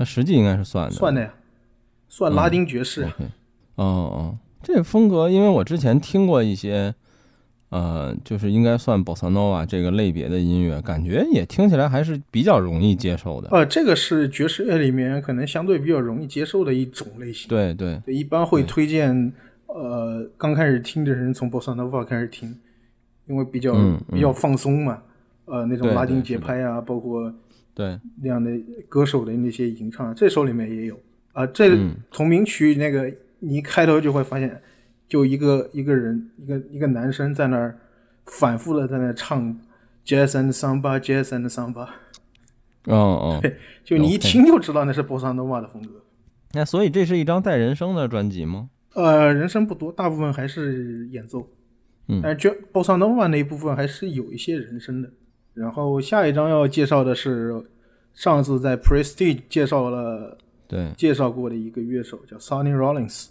[0.00, 0.94] 它实际应该是算的。
[0.94, 1.34] 算的呀，
[2.08, 3.04] 算拉丁爵士
[3.74, 6.94] 哦哦，这个风格，因为我之前听过一些，
[7.68, 13.50] 呃，就是应该算 bossa nova 这个类别的音乐，感觉也听起来还是比较容易接受的。
[13.50, 17.46] 呃，这个是爵士乐里面可能相对比较容易接受的一种类型。
[17.50, 19.30] 对对，对，一般会推荐
[19.66, 22.58] 呃刚开始听的人从 bossa nova 开始听，
[23.26, 23.74] 因为比较、
[24.10, 25.02] 比较放松嘛。
[25.44, 27.30] 呃，那种拉丁节拍啊，包括
[27.80, 28.50] 对，那样的
[28.90, 31.00] 歌手的那些吟唱，这首里面也有
[31.32, 34.60] 啊、这嗯同名曲那个你一开头就会发现，
[35.08, 37.78] 就一个一个人，一个一个男生在那儿
[38.26, 39.58] 反复的在那唱
[40.04, 41.88] jazz and samba，jazz and samba，
[42.84, 43.42] 哦哦，
[43.82, 46.04] 就你一听就知道那是波萨诺瓦的风格。
[46.52, 48.68] 那所以这是一张带人声的专辑吗？
[48.94, 51.48] 呃，人声不多，大部分还是演奏。
[52.08, 55.10] 嗯但是就波萨诺瓦那一部分还是有一些人声的。
[55.54, 57.62] 然后下一张要介绍的是
[58.14, 60.36] 上次在 Prestige 介绍了
[60.68, 63.26] 对，介绍过的一个乐手，叫 Sonny Rollins，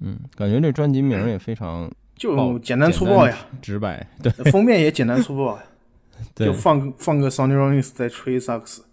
[0.00, 4.06] 嗯，感觉这专辑名也非常就简单粗暴呀，直白。
[4.22, 4.32] 对。
[4.50, 5.58] 封面也简单粗暴
[6.34, 8.84] 就放放个 Sonny Rollins 在吹萨克斯，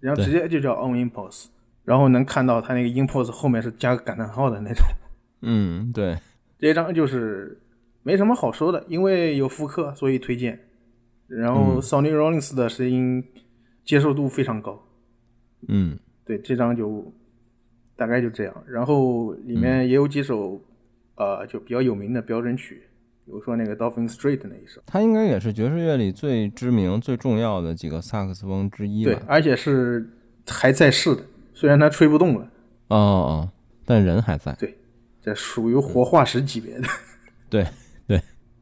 [0.00, 1.46] 然后直接就叫 On Impulse，
[1.84, 4.84] 然后能看到他那个 Impulse 后面是加个感叹号的那种。
[5.42, 6.18] 嗯，对，
[6.58, 7.60] 这一张就是
[8.02, 10.58] 没什么好说的，因为有复刻，所以推荐。
[11.36, 13.24] 然后 Sonny Rollins 的声音
[13.84, 14.82] 接受度非常高，
[15.68, 17.12] 嗯对，这张就
[17.96, 18.64] 大概就这样。
[18.66, 20.60] 然后里面也有几首、
[21.16, 22.82] 呃就比较有名的标准曲，
[23.24, 30.08] 比如说那个 Dolphin Street 那一首，他应该也是爵士乐里最知名、最重要的几个萨克斯风之一吧？，对而且是
[30.46, 32.50] 还在世的，虽然他吹不动了，
[32.88, 33.50] 哦哦，
[33.84, 34.52] 但人还在。
[34.54, 34.76] 对
[35.20, 36.88] 这属于活化石级别的。
[37.48, 37.66] 对 对，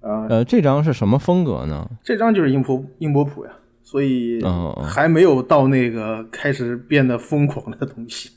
[0.03, 1.89] 啊、呃，这张是什么风格呢？
[2.03, 4.43] 这张就是英波英波普呀，所以
[4.85, 8.31] 还没有到那个开始变得疯狂的东西。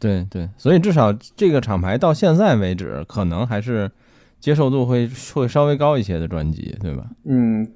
[0.00, 3.88] 对对，所以至少这个厂牌到现在为止，可能还是
[4.40, 7.04] 接受度会会稍微高一些的专辑，对吧？
[7.24, 7.66] 嗯，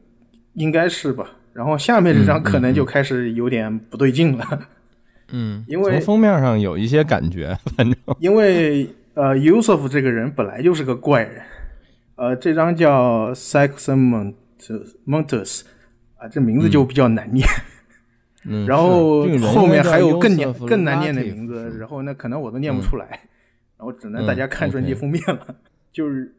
[0.54, 1.30] 应该是吧。
[1.52, 4.44] 然后下面这张嗯可能就开始有点不对劲了，
[5.32, 11.42] 嗯， 因为从封面上有一些感觉，反正因为呃，Yusuf 这个人本来就是个怪人，
[12.18, 14.34] 呃，这张叫 Saxon
[15.06, 15.62] Montes
[16.16, 17.46] 啊，这名字就比较难念。
[18.44, 19.22] 嗯， 然后
[19.54, 23.06] 后面还有更难更难念的名字，然后那可能我都念不出来，
[23.76, 25.56] 然后只能嗯大家看专辑封面了。
[25.92, 26.34] 就是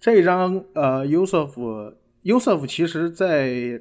[0.00, 3.80] 这一张呃，Yusuf Yusuf 其实在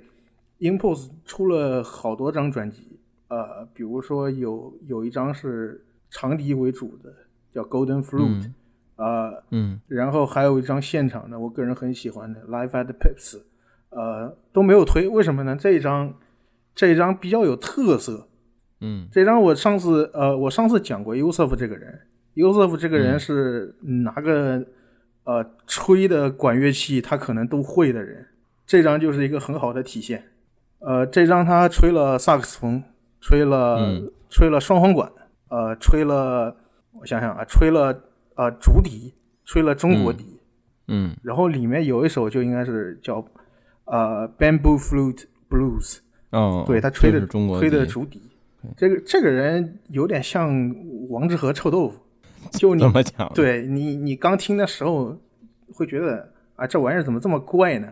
[0.59, 7.13] Impulse 出了好多张专辑，呃，比如说有有一张是长笛为主的，
[7.53, 8.53] 叫 Golden Flute，、嗯
[8.97, 13.35] 呃，嗯然后还有一张现场的，我个人很喜欢的《Live at Pips》，
[13.89, 15.55] 呃，都没有推，为什么呢？
[15.55, 16.13] 这一张
[16.75, 18.27] 这一张比较有特色。
[18.81, 21.99] 嗯这张我上次呃，我上次讲过 Yusuf 这个人
[22.35, 24.63] ，Yusuf 这个人是拿个、
[25.23, 28.27] 呃吹的管乐器他可能都会的人，
[28.65, 30.23] 这张就是一个很好的体现。
[30.79, 32.83] 呃，这张他吹了萨克斯风，
[33.19, 35.11] 吹了、嗯吹了双簧管，
[35.49, 36.55] 呃，吹了
[36.99, 38.03] 我想想啊，吹了
[38.37, 40.39] 呃竹笛，吹了中国笛，
[40.87, 43.23] 嗯然后里面有一首就应该是叫
[43.85, 45.97] 呃 Bamboo Flute Blues，
[46.31, 48.21] 哦，对他吹的中国吹的竹笛，
[48.77, 50.49] 这个这个人有点像
[51.09, 51.99] 王致和臭豆腐，
[52.51, 55.17] 就你 怎么讲？，对你你刚听的时候
[55.73, 57.91] 会觉得啊这玩意儿怎么这么怪呢？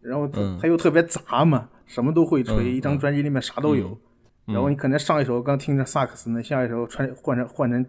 [0.00, 3.96] 然后他嗯他又特别杂嘛，什么都会吹，嗯一张专辑里面啥都有。
[4.46, 7.84] 然后你可能上一首刚听着萨克斯呢，下一首穿换成换成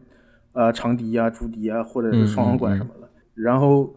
[0.58, 3.08] 呃长笛啊、竹笛啊，或者是双簧管什么的。
[3.36, 3.96] 然后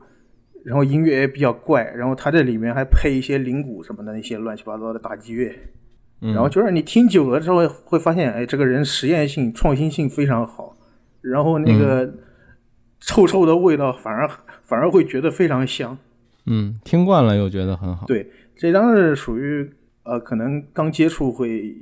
[0.63, 5.51] 然后音乐也比较怪，然后它这里面还配一些铃鼓什么的那些乱七八糟的打击乐。
[6.21, 10.77] 嗯然后就是你听久了之后会发现，哎，这个人实验性、创新性非常好，
[11.23, 12.13] 然后那个
[13.01, 14.29] 臭臭的味道反而
[14.63, 15.97] 反而会觉得非常香。
[16.45, 18.05] 嗯，听惯了又觉得很好。
[18.07, 19.67] 对，这张是属于
[20.03, 21.75] 呃，可能刚接触会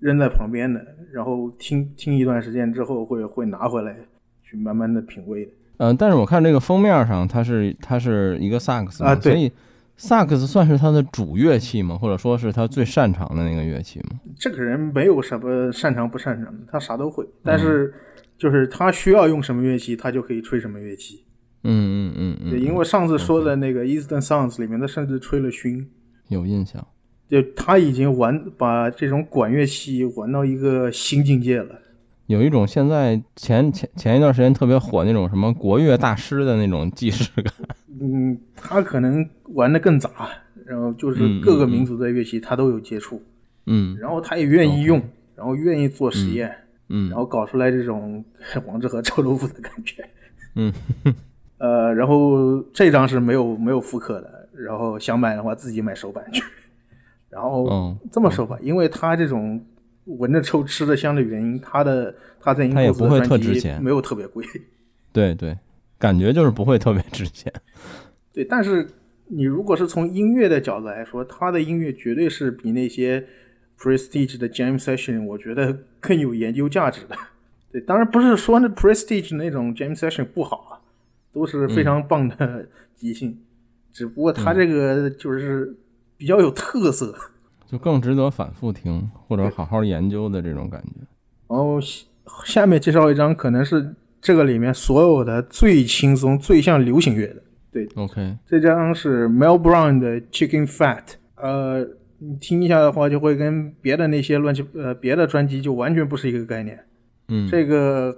[0.00, 3.96] 扔在旁边的，然后听听一段时间之后会会拿回来
[4.42, 5.52] 去慢慢的品味的。
[5.76, 9.52] 嗯、但是我看这个封面上，它是它是一个萨克斯啊对所以
[9.96, 11.96] 萨克斯算是他的主乐器吗？
[11.96, 14.18] 或者说是他最擅长的那个乐器吗？
[14.38, 17.92] 这个人没有什么擅长不擅长的，他啥都会，但是
[18.38, 21.22] 就是他需要用什么乐器，他就可以吹什么乐器。
[21.62, 25.86] 嗯嗯嗯嗯，对，因为上次说的那个 Eastern Sounds 里面，他甚至吹了埙，
[26.28, 26.86] 有印象。
[27.30, 31.78] 就他已经玩把这种管乐器玩到一个新境界了。
[32.26, 37.54] 有一种现在前前前一段时间特别火那种什么国乐大师的那种既视感。
[38.00, 40.10] 嗯，他可能玩的更杂，
[40.66, 43.22] 然后就是各个民族的乐器他都有接触，
[43.66, 45.00] 嗯，然后他也愿意用，
[45.36, 46.52] 然后愿意做实验，
[46.88, 48.24] 嗯，然后搞出来这种
[48.66, 50.04] 王志和臭豆腐的感觉，
[50.56, 50.72] 嗯，
[51.58, 56.42] 呃，然后这张是没有没有复刻的，然后想买的话自己买手版去，
[57.30, 59.64] 然后这么说吧，因为他这种
[60.04, 64.44] 闻着臭吃的香的原因，他的他在英国的专辑没有特别贵，
[65.12, 65.56] 对对。
[65.98, 67.52] 感觉就是不会特别值钱，
[68.32, 68.42] 对。
[68.42, 68.88] 但是
[69.26, 73.22] 你如果是从音乐的角度来说，他的音乐绝对是比那些
[73.78, 77.14] Prestige 的 Jam Session 我觉得更有研究价值的。
[77.70, 80.80] 对，当然不是说那 Prestige 那种 Jam Session 不好啊，
[81.34, 82.66] 都是非常棒的
[82.96, 83.38] 即兴，
[83.92, 85.76] 只不过他这个就是
[86.20, 87.16] 比较有特色，
[87.66, 91.00] 就更值得反复听或者好好研究的这种感觉。
[91.48, 91.80] 然后
[92.44, 93.96] 下面介绍一张，可能是。
[94.22, 101.82] 这个里面所有的最轻松、最像流行乐的，对，OK，这张是 Mel Brown 的 Chicken Fat，呃，
[102.18, 106.84] 你听一下的话，就会跟别的那些乱七呃别的专辑就完全不是一个概念。
[107.28, 108.14] 嗯，这个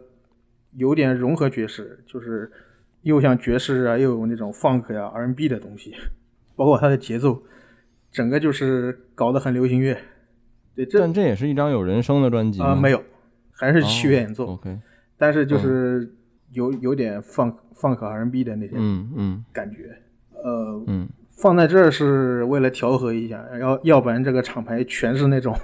[0.75, 2.51] 有点融合爵士，就是
[3.03, 5.95] 又像爵士啊，又有那种 Funk 呀、R&B 的东西，
[6.57, 7.41] 包括它的节奏，
[8.13, 9.97] 整个就是搞得很流行乐。
[10.75, 12.75] 对，但这也是一张有人声的专辑啊？
[12.75, 13.03] 没有，
[13.51, 14.47] 还是器乐演奏。
[14.47, 14.79] OK。
[15.19, 16.13] 但是就是
[16.53, 19.97] 有有点放放可 R&B 的那些嗯嗯感觉，
[20.33, 25.57] 呃嗯，放在这儿是为了调和一下，要要不然这个厂牌全是那种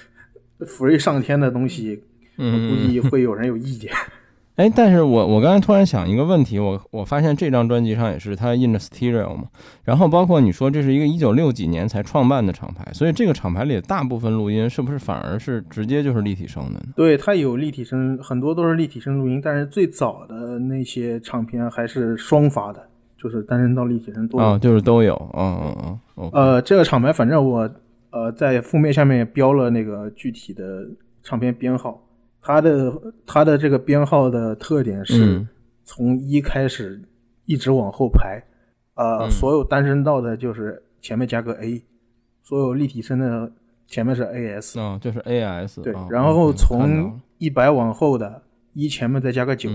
[0.66, 2.02] 福瑞上天的东西，
[2.36, 3.92] 估计会有人有意见。
[4.56, 9.44] 哎，但是我我刚才突然想一个问题，我我发现这张专辑上也是它印着 Stereo 嘛，
[9.84, 16.86] 然后包括你说这是一个一九六几年才创办的厂牌，所以这个厂牌里大部分录音是不是反而是直接就是立体声的呢？
[16.96, 22.88] 对，它有立体声，很多都是立体声录音，但是最早的那些唱片还是双发的，
[23.18, 26.30] 就是单声道立体声都有，就是都有，嗯嗯嗯。
[26.32, 27.70] 呃，这个厂牌反正我
[28.08, 30.88] 呃在封面下面也标了那个具体的
[31.22, 32.00] 唱片编号。
[32.46, 32.92] 它的
[33.26, 35.44] 它的这个编号的特点是
[35.82, 37.02] 从一开始
[37.44, 38.40] 一直往后排，
[38.94, 41.82] 呃，所有单声道的就是前面加个 A，
[42.44, 43.50] 所有立体声的
[43.88, 48.42] 前面是 AS，嗯，就是 AS，对，然后从一百往后的
[48.74, 49.68] 一前面再加个九，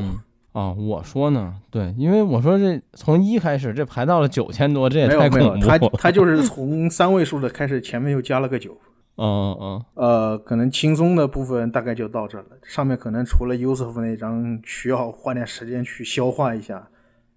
[0.54, 8.78] 啊，我说呢，对，因为我说这从一开始这排到了九千多，这也太恐怖了，它它就是从三位数的开始，前面又加了个九。
[9.24, 12.46] 嗯嗯呃，可能轻松的部分大概就到这了。
[12.64, 16.88] 上面可能除了 Yusuf 那张需要花点时间去消化一下，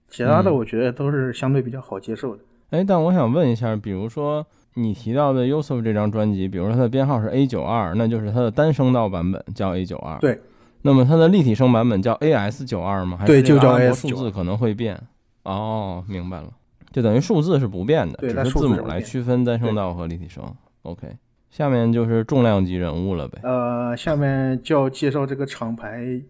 [0.09, 2.43] 其他的我觉得都是相对比较好接受的。
[2.71, 10.19] 哎，但我想问一下，比如说你提到的 Yusuf 这张专辑，比如说它的编号是 A 九二，那就是它的单声道版本叫 A 九二。
[10.19, 10.41] 对。
[10.87, 13.19] 那么它的立体声版本叫 AS 九二吗？
[13.25, 15.01] 对，就叫 AS 数字可能会变。
[15.45, 16.49] 哦，明白了，
[16.93, 20.43] 就等于数字是不变的，只是字母来区分单声道和立体声。
[20.83, 21.09] OK。
[21.55, 23.39] 下面就是重量级人物了呗。
[23.45, 26.21] 呃，下面就要介绍这个厂牌，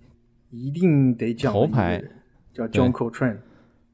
[0.51, 2.05] 一定得讲头牌，
[2.53, 3.39] 叫 John Coltrane。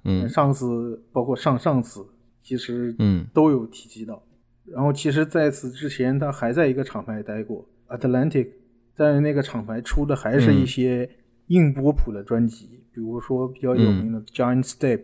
[0.02, 2.04] 嗯，上次包括上上次，
[2.42, 4.20] 其实嗯都有提及到。
[4.64, 8.48] 然后其实在此之前，他还在一个厂牌待过，Atlantic，
[8.96, 11.08] 在那个厂牌出的还是一些
[11.46, 15.02] 硬波普的专辑，比如说比较有名的 Giant Step，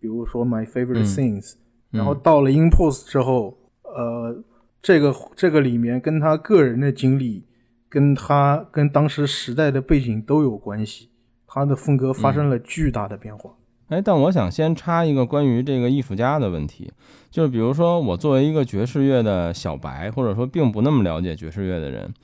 [0.00, 1.54] 比如说 My Favorite Things。
[1.92, 4.42] 然后到了 Impulse 之后，呃。
[4.82, 7.46] 这个这个里面跟他个人的经历，
[7.88, 11.10] 跟他跟当时时代的背景都有关系，
[11.46, 13.50] 他的风格发生了巨大的变化。
[13.88, 16.92] 哎，但我想先插一个关于这个艺术家的问题，
[17.28, 22.14] 就是比如说我作为一个爵士乐的小白，或者说并不那么了解爵士乐的人，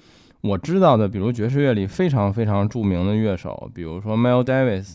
[0.43, 4.95] 我知道的，比如爵士乐里非常非常著名的乐手，比如说 Miles Davis、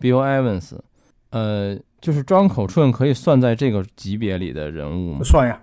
[0.00, 0.78] Bill Evans，
[1.30, 5.20] 呃，就是张口顺可以算在这个级别里的人物吗？
[5.22, 5.60] 算呀，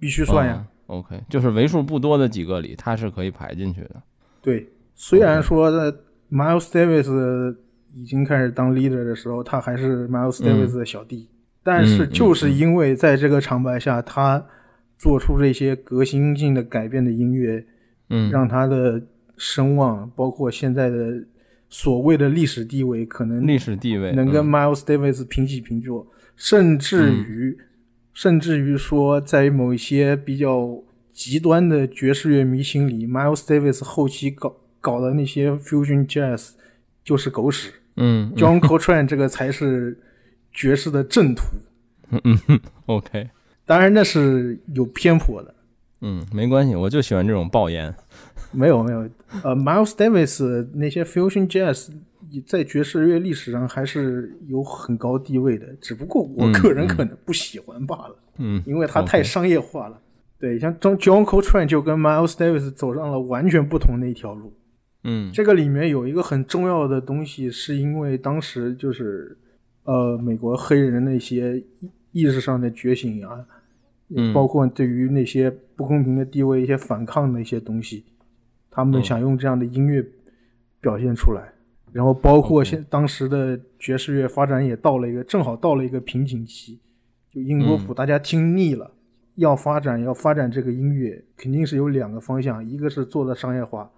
[0.00, 0.66] 必须算呀。
[0.86, 4.02] OK，就是为数不多的几个里，他是可以排进去的。
[4.42, 5.96] 对，虽然说在
[6.30, 7.56] Miles Davis
[7.94, 11.28] 已经开始当 leader 的时候，他还是 Miles Davis 的小弟，
[11.62, 14.44] 但是就是因为在这个长白下，他
[14.98, 17.64] 做出这些革新性的改变的音乐，
[18.10, 19.02] 嗯，让他的
[19.38, 21.26] 声望，包括现在的
[21.70, 26.06] 所谓的历史地位，可能历史地位能跟 Miles Davis 平起平坐，
[26.36, 27.56] 甚至于。
[28.14, 36.52] 甚至于说，在某一些比较极端的爵士乐迷心里，Miles Davis 后期搞搞的那些 fusion jazz，
[37.04, 39.98] 就是狗屎嗯，John Coltrane 这个才是
[40.52, 41.42] 爵士的正途。
[42.10, 43.30] 嗯嗯，OK，
[43.66, 45.54] 当然那是有偏颇的，
[46.02, 47.92] 嗯，没关系，我就喜欢这种爆言。
[48.52, 48.98] 没有没有，
[49.42, 51.90] 呃，Miles Davis 那些 fusion jazz
[52.46, 60.00] 在爵士乐历史上还是有很高地位的，只不过我个人可能不喜欢罢了，嗯，因为它太商业化了。
[60.38, 64.52] 对，像 John Coltrane 就跟 Miles Davis 走上了完全不同的一条路。
[65.04, 69.36] 嗯这个里面有一个很重要的东西，是因为当时就是
[69.84, 73.44] 呃美国黑人那些意意识上的觉醒啊，
[74.14, 78.04] 嗯包括对于那些不公平的地位一些反抗的一些东西，
[78.70, 80.04] 他们嗯想用这样的音乐
[80.80, 81.52] 表现出来。
[81.94, 86.80] 然后包括现当时的爵士乐发展也到了一个正好到了一个瓶颈期，
[87.30, 87.86] 就英国嗯。
[87.86, 88.90] 谱大家听腻了，
[89.36, 93.88] 要发展要发展这个音乐，肯定是有两个方向，一个是做的商业化，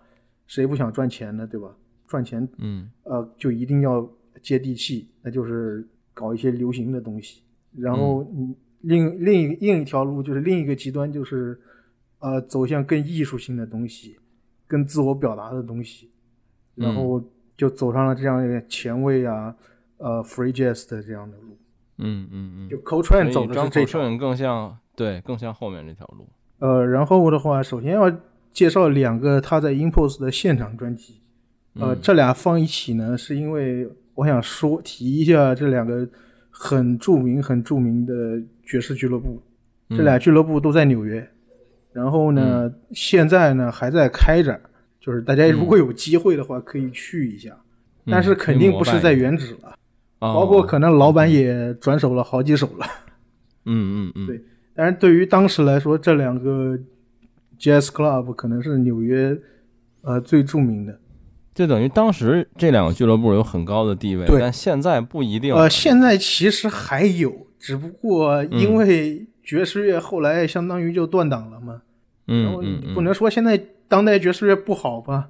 [0.47, 1.75] 谁不想赚钱呢，对吧？
[2.07, 2.91] 赚钱嗯。
[3.05, 4.07] 呃，就一定要
[4.43, 7.41] 接地气，那就是搞一些流行的东西。
[7.75, 11.59] 然后嗯，另另一另一条路就是另一个极端，就是
[12.19, 14.19] 呃，走向更艺术性的东西，
[14.67, 16.11] 更自我表达的东西，
[16.75, 17.25] 然后
[17.57, 19.55] 就走上了这样一个前卫啊，
[19.99, 21.57] 呃，free jazz 的这样的路。
[21.99, 23.87] 嗯嗯嗯，就 Coltrane 走的是这条。
[23.87, 26.29] 顺更像对，更像后面这条路。
[26.59, 28.13] 呃，然后的话，首先要
[28.51, 31.21] 介绍两个他在 Impulse 的现场专辑。
[31.75, 36.09] 呃，嗯这俩放一起呢，是因为我想说提一下这两个
[36.51, 39.43] 很著名、很著名的爵士俱乐部。
[39.91, 41.25] 这俩俱乐部都在纽约，
[41.93, 44.61] 然后呢，现在呢还在开着，
[45.07, 47.57] 就是大家如果有机会的话，可以去一下。
[48.09, 49.77] 但是肯定不是在原址了，
[50.19, 52.87] 哦，包括可能老板也转手了好几手了。
[53.65, 54.41] 嗯嗯嗯，对
[54.75, 56.77] 但是对于当时来说，这两个
[57.59, 59.37] jazz club 可能是纽约
[60.03, 60.99] 呃最著名的。
[61.55, 65.55] 就等于当时这两个俱乐部有很高的地位，对但现在不一定。
[65.55, 71.83] 呃，现在其实还有，只不过因为爵士乐后来相当于就断档了嘛，
[72.27, 72.61] 然后
[72.95, 73.57] 不能说现在
[73.89, 75.29] 当代爵士乐不好吧，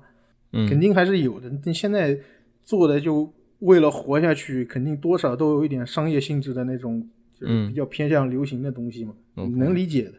[0.53, 1.51] 嗯肯定还是有的。
[1.65, 2.19] 但现在
[2.63, 7.01] 做的就为了活下去，肯定多少都有一点商业性质的那种，
[7.39, 10.13] 就是嗯比较偏向流行的东西嘛能理解的。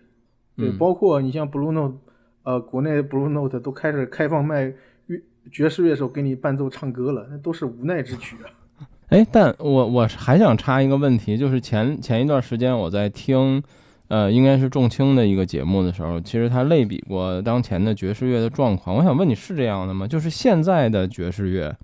[0.56, 1.98] 对，嗯包括你像 Blue Note，
[2.44, 4.74] 呃，国内的 Blue Note 都开始开放卖
[5.08, 5.22] 乐
[5.52, 8.50] 爵士乐手给你伴奏唱歌了，那都是无奈之举啊。
[9.10, 13.64] 哎，但我我还想插一个问题，就是前前一段时间我在听，
[14.08, 18.96] 呃，应该是重青的一个节目的时候，其实他类比过当前的爵士乐的状况。
[18.96, 20.08] 我想问你是这样的吗？
[20.08, 21.76] 就是现在的爵士乐，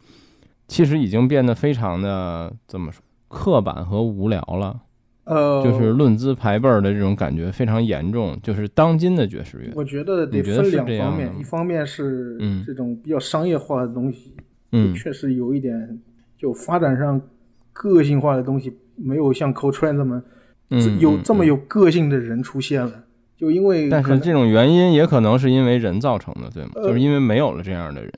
[0.67, 4.79] 其实已经变得非常的怎么说刻板和无聊了，
[5.25, 8.39] 呃，就是论资排辈儿的这种感觉非常严重。
[8.41, 14.33] 就是当今的爵士乐，我觉得得分两方面一方面是嗯这种比较商业化的东西，
[14.71, 15.99] 嗯确实有一点
[16.37, 17.19] 就发展上
[17.73, 20.23] 个性化的东西，没有像 Coltrane 这么、
[20.69, 23.03] 嗯，有嗯这么有个性的人出现了。
[23.37, 26.71] 就因为但是这种原因也可能是因为人造成的，对吗？
[26.75, 28.11] 呃就是因为没有了这样的人。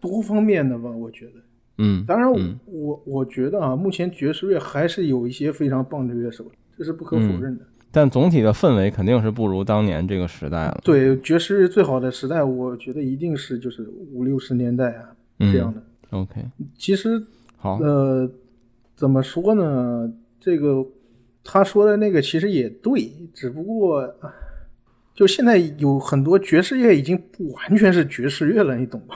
[0.00, 1.32] 多方面的吧，我觉得。
[1.78, 6.44] 嗯，当然我，嗯我我觉得啊，目前爵士乐还是有一些非常棒的乐手，
[6.78, 7.64] 这是不可否嗯认的。
[7.90, 10.80] 但总体的氛围肯定是不如当年这个时代了。
[10.82, 15.82] 对爵士乐最好的时代，我觉得一定是就是五六十年代啊嗯这样的。
[16.10, 16.40] OK，
[16.78, 17.22] 其实
[17.56, 18.30] 好，呃，
[18.96, 20.10] 怎么说呢？
[20.40, 20.84] 这个
[21.44, 24.32] 他说的那个其实也对，只不过啊
[25.14, 29.14] 就现在有很多爵士乐已经不完全是爵士乐了，你懂吧？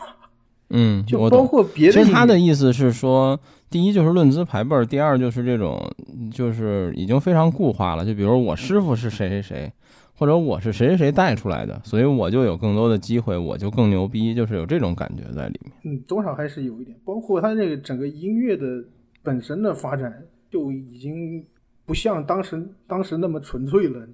[0.70, 1.45] 嗯，就包。
[1.45, 5.91] 括别的，其实他的意思是说，第一就是论资排辈儿，第二就是这种
[6.31, 8.05] 就是已经非常固化了。
[8.05, 9.72] 就比如我师傅是谁谁谁，
[10.14, 15.72] 或者我是谁谁谁带出来的，所以我就有更多的机会，我就更牛逼，就是有这种感觉在里面。
[15.85, 18.85] 嗯，多少还是有一点，包括他这个整个音乐的
[19.22, 21.43] 本身的发展，就已经
[21.89, 24.07] 不像当时当时那么纯粹了。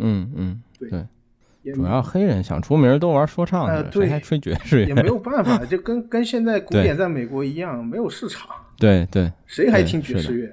[0.00, 4.88] 嗯嗯，对对，主要黑人想出名都玩说唱去，呃对谁还吹爵士乐？
[4.88, 10.52] 也没有办法，就跟跟现在古典在美国一样，没有市场，对对对谁还听爵士乐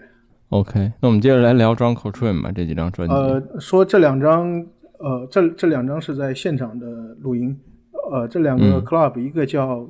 [0.50, 3.16] ？，OK，那我们接着来聊 John Coltrane 吧，这几张专辑。
[3.16, 4.66] 呃，说这两张，
[5.00, 6.88] 呃，这这两张是在现场的
[7.20, 7.60] 录音，
[8.12, 9.86] 呃，这两个嗯 club，、一个叫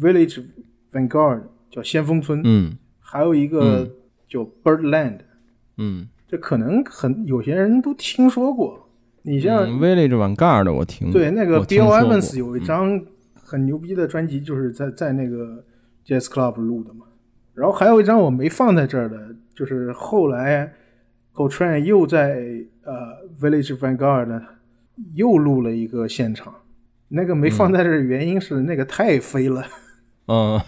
[0.00, 0.42] Village
[0.90, 3.90] Vanguard，叫先锋村，嗯还有一个嗯
[4.26, 5.20] 叫 Birdland，、嗯
[6.26, 8.88] 这可能很有些人都听说过。
[9.22, 13.00] 你像、嗯，Village Vanguard 我听过对那个 Bill Evans 有一张
[13.34, 15.64] 很牛逼的专辑，就是在在那个
[16.06, 17.06] Jazz Club 录的嘛。
[17.54, 20.72] 然后还有一张我没放在这儿的，就是后来
[21.34, 22.40] Coltrane 又在
[22.84, 24.42] 呃 Village Vanguard 呢
[25.14, 26.54] 又录了一个现场，
[27.08, 29.64] 那个没放在这儿，原因是那个太飞了。
[30.28, 30.60] 嗯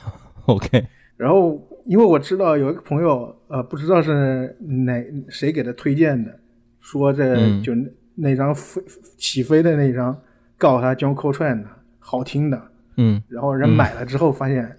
[0.46, 0.86] ，OK，
[1.16, 6.38] 然后因为我知道有一个朋友，呃，不知道是哪谁给他推荐的，
[6.82, 8.82] 说这嗯就那那张飞
[9.16, 10.14] 起飞的那张，
[10.58, 11.68] 告诉他 John Coltrane 的，
[11.98, 12.62] 好听的，
[12.98, 14.76] 嗯，然后人买了之后发现，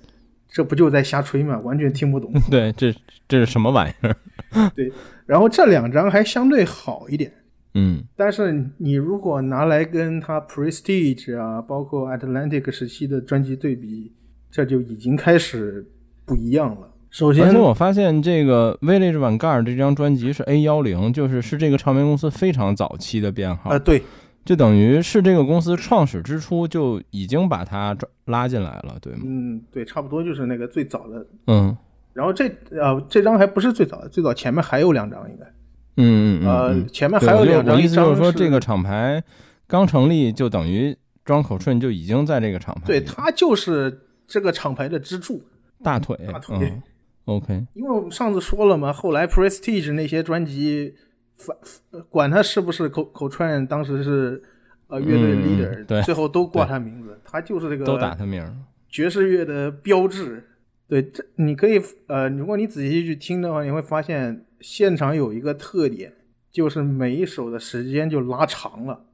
[0.47, 1.57] 这不就在瞎吹吗？
[1.62, 2.32] 完全听不懂。
[2.51, 2.93] 对，这
[3.28, 4.16] 这是什么玩意儿？
[4.76, 4.93] 对
[5.26, 7.34] 然后这两张还相对好一点，
[7.74, 14.14] 嗯但是你如果拿来跟他 Prestige 啊，包括 Atlantic 时期的专辑对比，
[14.51, 15.84] 这就已经开始
[16.24, 16.88] 不一样了。
[17.12, 24.03] 首而先且，我发现这个 Village Vanguard 这张专辑是 A 幺零，就是是这个唱片公司非常早期的编号呃，，对，
[24.45, 29.20] 就等于是这个公司创始之初就已经把它抓拉进来了，对吗？
[29.26, 31.26] 嗯，对，差不多就是那个最早的。
[31.47, 31.76] 嗯
[32.12, 35.45] 然后这呃这张还不是最早的，最早前面还有两张应该，
[35.97, 39.24] 嗯嗯嗯呃嗯，前面还有两张，我意思就是说，这个厂牌
[39.68, 45.41] 刚成立，就等于庄口顺就已经在这个厂牌，对他就是这个厂牌的支柱。
[45.82, 46.82] 大腿，大腿嗯
[47.30, 50.95] ，OK，因为我们上次说了嘛，后来 Prestige 那些专辑，
[52.09, 54.41] 管他是不是口口串，当时是
[54.88, 56.01] 呃乐队 leader，、对。
[56.01, 58.43] 最后都挂他名字，他就是这个都打个他名，
[58.89, 60.43] 爵士乐的标志。
[60.88, 66.11] 对，这你可以呃，如果你仔细去听的话，你会发现现场有一个特点，
[66.51, 69.05] 就是每一首的时间就拉长了。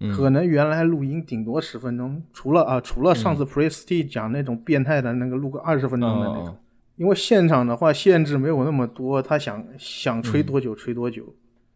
[0.00, 0.12] 嗯。
[0.12, 6.56] 可能原来录音顶多十分钟，除了啊，除了上次 Prestige 讲那种变态的那个录个二十分钟的那种，哦
[7.00, 11.34] 因为现场的话限制没有那么多，他想想吹多久吹多久。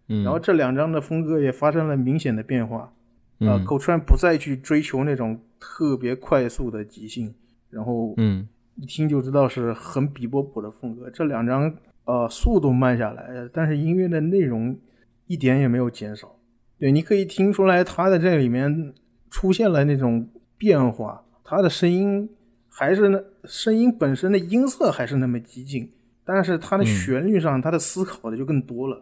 [0.09, 2.93] 嗯，然后这两张的风格也发生了明显的变化，
[3.39, 7.35] 呃，嗯口川不再去追求那种特别快速的即兴，
[7.71, 8.47] 然后嗯
[8.77, 11.09] 一听就知道是很比波普的风格。
[11.09, 14.79] 这两张呃速度慢下来，但是音乐的内容
[15.27, 16.37] 一点也没有减少。
[16.79, 18.93] 对，你可以听出来他的这里面
[19.31, 22.29] 出现了那种变化，他的声音
[22.77, 25.89] 还是那声音本身的音色还是那么激进，
[26.25, 29.01] 但是他的嗯旋律上他的思考的就更多了。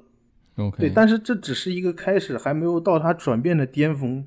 [0.57, 4.27] ，OK，对，但是这只是一个开始，还没有到他转变的巅峰。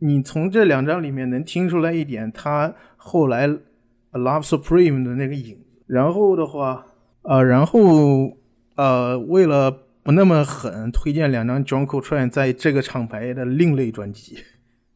[0.00, 3.46] 你从这两张里面能听出来一点，他后来
[4.10, 5.64] 《Love Supreme》的那个影子。
[5.86, 6.84] 然后的话，
[7.22, 8.36] 呃，然后
[8.74, 9.70] 呃，为了
[10.02, 14.38] 不那么狠，推荐两张 John Coltrane 在这个厂牌的另类专辑。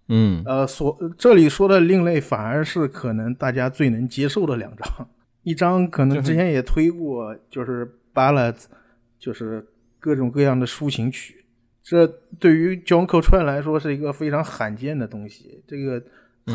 [0.08, 5.08] 嗯呃，所这里说的另类，反而是可能大家最能接受的两张。
[5.42, 8.64] 一张可能之前也推过，就是 ballads，
[9.18, 9.66] 就是
[9.98, 11.44] 各种各样的抒情曲。
[11.82, 12.06] 这
[12.38, 15.62] 对于 John Coltrane 来说是一个非常罕见的东西。
[15.66, 16.02] 这个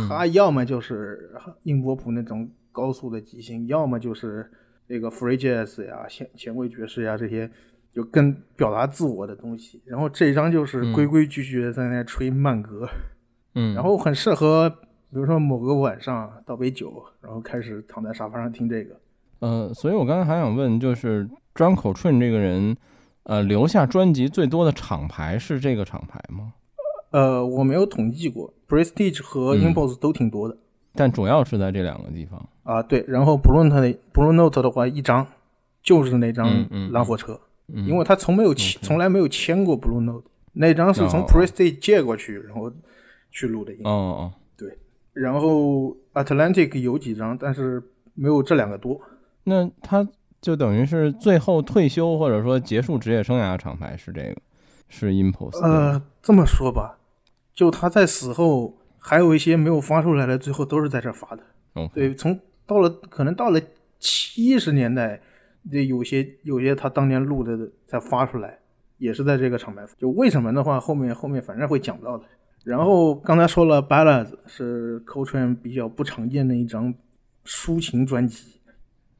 [0.08, 1.32] 他要么就是
[1.64, 4.50] 硬波普那种高速的即兴，要么就是
[4.88, 7.50] 那个 free jazz 呀、前前卫爵士呀这些，
[7.92, 9.82] 就更表达自我的东西。
[9.86, 12.88] 然后这一张就是规规矩矩的在那吹慢歌。
[12.88, 13.19] 嗯，
[13.54, 18.96] 然后很适合，比如说某个晚上倒杯酒，然后开始躺在沙发上听这个。
[19.40, 22.76] 呃，所以我刚才还想问，就是张口顺这个人，
[23.24, 26.54] 呃，留下专辑最多的厂牌是这个厂牌吗？
[27.12, 29.74] 呃，我没有统计过，Prestige 和嗯。
[29.74, 30.56] Impulse 都挺多的。
[30.94, 32.50] 但主要是在这两个地方。
[32.64, 35.26] 啊、对，然后 Blue Note 的 Blue Note 的话，一张
[35.82, 37.40] 就是那张嗯嗯蓝火车，
[37.74, 41.26] 嗯，因为他从没有签，从来没有签过 Blue Note，那张是从哦。
[41.28, 42.72] Prestige 借过去，然后
[43.32, 43.82] 去录的音。
[43.84, 44.78] 哦哦，对
[45.14, 47.82] 然后 Atlantic 有几张，但是
[48.14, 49.00] 没有这两个多。
[49.44, 50.08] 那他
[50.42, 54.36] 就等于是最后退休或者说结束职业生涯的厂牌是这个，
[54.88, 55.60] 是 Impulse。
[55.62, 57.00] 呃，这么说吧，
[57.54, 61.44] 就他在死后还有一些没有发出来的，最后都是在这儿发的。
[61.74, 63.60] OK，对，从到了可能到了
[64.00, 65.20] 七十年代，
[65.70, 68.60] 这有些有些他当年录的才发出来，
[68.98, 69.86] 也是在这个厂牌。
[69.98, 72.24] 就为什么的话，后面后面反正会讲到的。
[72.70, 76.94] 然后刚才说了，Ballads 是 Coltrane 比较不常见的一张
[77.46, 78.62] 抒情专辑，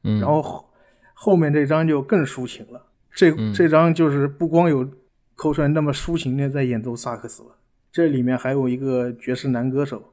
[0.04, 0.70] 嗯，然后后
[1.14, 2.86] 后面这张就更抒情了。
[3.12, 4.88] 这嗯这张就是不光有
[5.36, 7.56] Coltrane 那么抒情的在演奏萨克斯了，
[7.90, 10.12] 这里面还有一个爵士男歌手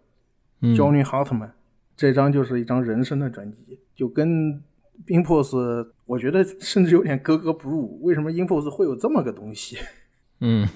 [0.62, 1.52] 嗯 Johnny Hartman，、
[1.96, 4.60] 这张就是一张人声的专辑，就跟
[5.08, 8.02] Impulse 我觉得甚至有点格格不入。
[8.02, 9.78] 为什么 Impulse 会有这么个东西？
[10.42, 10.68] 嗯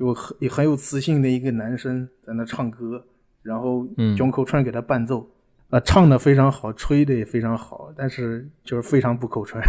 [0.00, 3.04] 就很也很有磁性的一个男生在那唱歌，
[3.42, 5.28] 然后嗯 John Coltrane 给他伴奏，
[5.68, 9.62] 啊、唱的非常好，吹的也非常好，但是就是非常不口传。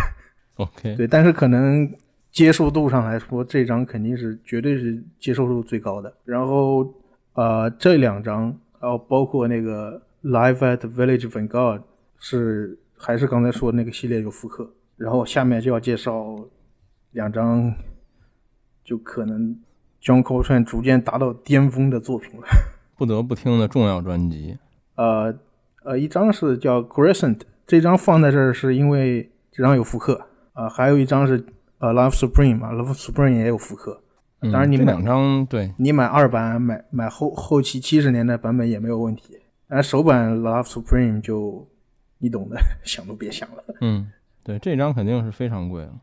[0.56, 1.94] OK，对，但是可能
[2.32, 6.14] 接受度上来说，这张肯定是绝对是接受度最高的。
[6.24, 6.90] 然后
[7.34, 11.82] 呃，这两张，然后包括那个 Live at Village Vanguard
[12.20, 14.72] 是还是刚才说的那个系列有复刻。
[14.96, 16.38] 然后下面就要介绍
[17.12, 17.74] 两张，
[18.82, 19.54] 就可能
[20.02, 22.48] John Coltrane 逐渐达到巅峰的作品了。
[22.98, 24.58] 不得不听的重要专辑。
[24.96, 25.34] 呃
[25.84, 31.44] 呃，一张是叫 Crescent，这张放在这儿是因为这张有复刻啊，还有一张是
[31.80, 34.02] 呃 Love Supreme 嘛，Love Supreme 也有复刻。
[34.44, 39.40] 当然你买两张对，你买二版买买后后期七十年代版本也没有问题。
[39.68, 41.68] 但首版 Love Supreme 就
[42.20, 43.64] 你懂的，想都别想了。
[43.82, 44.12] 嗯，
[44.44, 45.94] 对，这张肯定是非常贵了。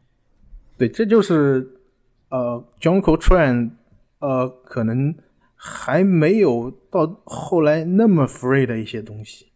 [0.76, 1.68] 对，这就是
[2.30, 3.70] 呃 John Coltrane
[4.21, 5.14] 呃可能
[5.55, 9.47] 还没有到后来那么 free 的一些东西。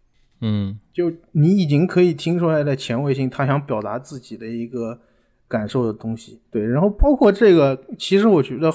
[0.40, 5.00] 嗯，就你已经可以听出来的前卫性，他想表达自己的一个
[5.46, 6.40] 感受的东西。
[6.50, 8.72] 对，然后包括这个，其实我觉得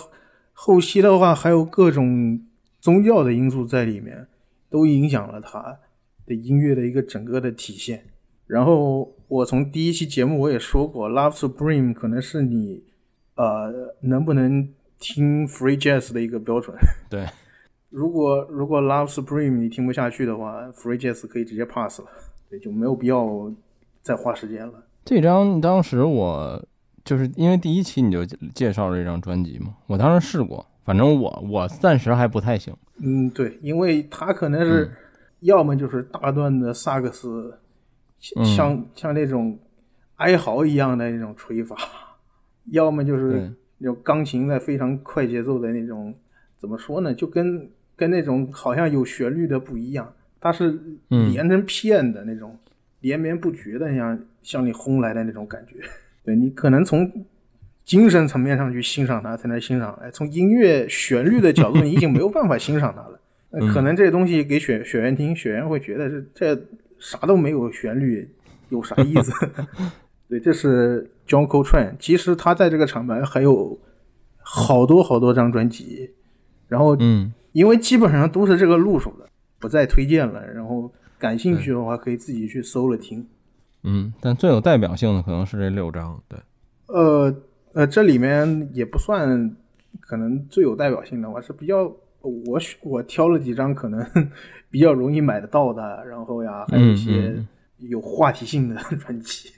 [0.53, 2.41] 后期的话还有各种
[2.79, 4.27] 宗教的因素在里面，
[4.69, 5.79] 都影响了他
[6.25, 8.05] 的音乐的一个整个的体现。
[8.45, 12.85] 然后我从第一期节目我也说过，Love Supreme 可能是你
[13.35, 14.69] 呃能不能
[14.99, 16.75] 听 Free Jazz 的一个标准。
[17.09, 17.27] 对。
[17.89, 22.07] 如果如果 Love Supreme 你听不下去的话，Free Jazz 可以直接 pass 了，
[22.49, 23.51] 对，就没有必要
[24.01, 24.83] 再花时间了。
[25.05, 26.61] 这张当时我
[27.05, 32.75] 就是因为第一期你就介绍了这张专辑嘛，我当时试过，反正我我暂时还不太行。
[32.97, 34.91] 嗯，对，因为他可能是
[35.39, 37.57] 要么就是大段的萨克斯，
[38.19, 39.57] 像像那种
[40.17, 41.77] 哀嚎一样的那种吹法，
[42.71, 46.13] 要么就是那种钢琴在非常快节奏的那种，
[46.57, 52.57] 怎么说呢，就跟跟那种好像有旋律的不一样，它是连成片的那种，
[53.01, 55.75] 连绵不绝的，像向你轰来的那种感觉。
[56.25, 57.09] 对你可能从
[57.85, 63.19] 精神层面上去欣赏它才能欣赏哎，从音乐旋律的角度，你已经没有办法欣赏它了。
[63.73, 66.21] 可能这东西给学学员听，学员会觉得这
[66.55, 66.65] 这
[66.99, 68.29] 啥都没有旋律，
[68.69, 69.31] 有啥意思？
[70.29, 71.95] 对，这是 John Coltrane。
[71.99, 73.77] 其实他在这个厂牌还有
[74.37, 76.11] 好多好多张专辑，
[76.67, 77.33] 然后嗯。
[77.53, 80.45] 因为基本上都是这个路数的，不再推荐了。
[80.53, 83.25] 然后感兴趣的话，可以自己去搜了听。
[83.81, 86.21] 嗯，但最有代表性的可能是这六张。
[86.27, 86.37] 对，
[86.85, 87.35] 呃
[87.73, 89.55] 呃，这里面也不算，
[90.01, 94.05] 可能最有代表性的话是比较我我挑了几张可能
[94.69, 97.43] 比较容易买得到的，然后呀，还有一些
[97.77, 99.49] 有话题性的 专辑。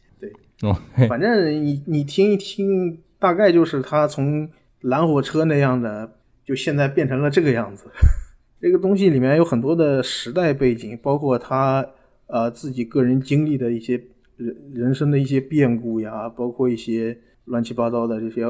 [1.07, 4.49] 反正你你听一听，大概就是他从
[4.81, 6.15] 蓝火车那样的。
[6.45, 7.85] 就现在变成了这个样子，
[8.59, 11.87] 这个东西里面有很多的时代背景，包括他
[12.25, 14.01] 呃自己个人经历的一些
[14.35, 18.45] 人人生的一些变故呀，包括一些乱七八糟的这些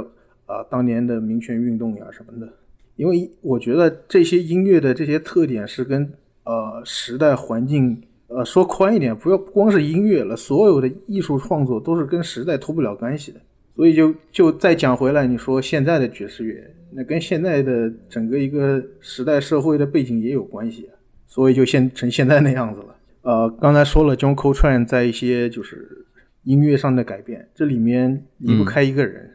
[0.46, 2.50] 啊当年的民权运动呀什么的。
[2.96, 6.14] 因为我觉得这些音乐的这些特点是跟
[6.46, 13.40] 呃时代环境呃说宽一点，不要不光是音乐了，所有的艺术创作都是跟时代脱不了关系的。
[13.76, 16.64] 所以就就再讲回来，你说现在的爵士乐。
[16.92, 20.90] 那跟现在的整个一个时代社会的背景也有关系，
[21.28, 22.96] 所以就现成现在那样子了。
[23.22, 26.04] 呃，刚才说了，John Coltrane 在一些就是
[26.46, 29.30] 音乐上的改变，这里面离不开一个人，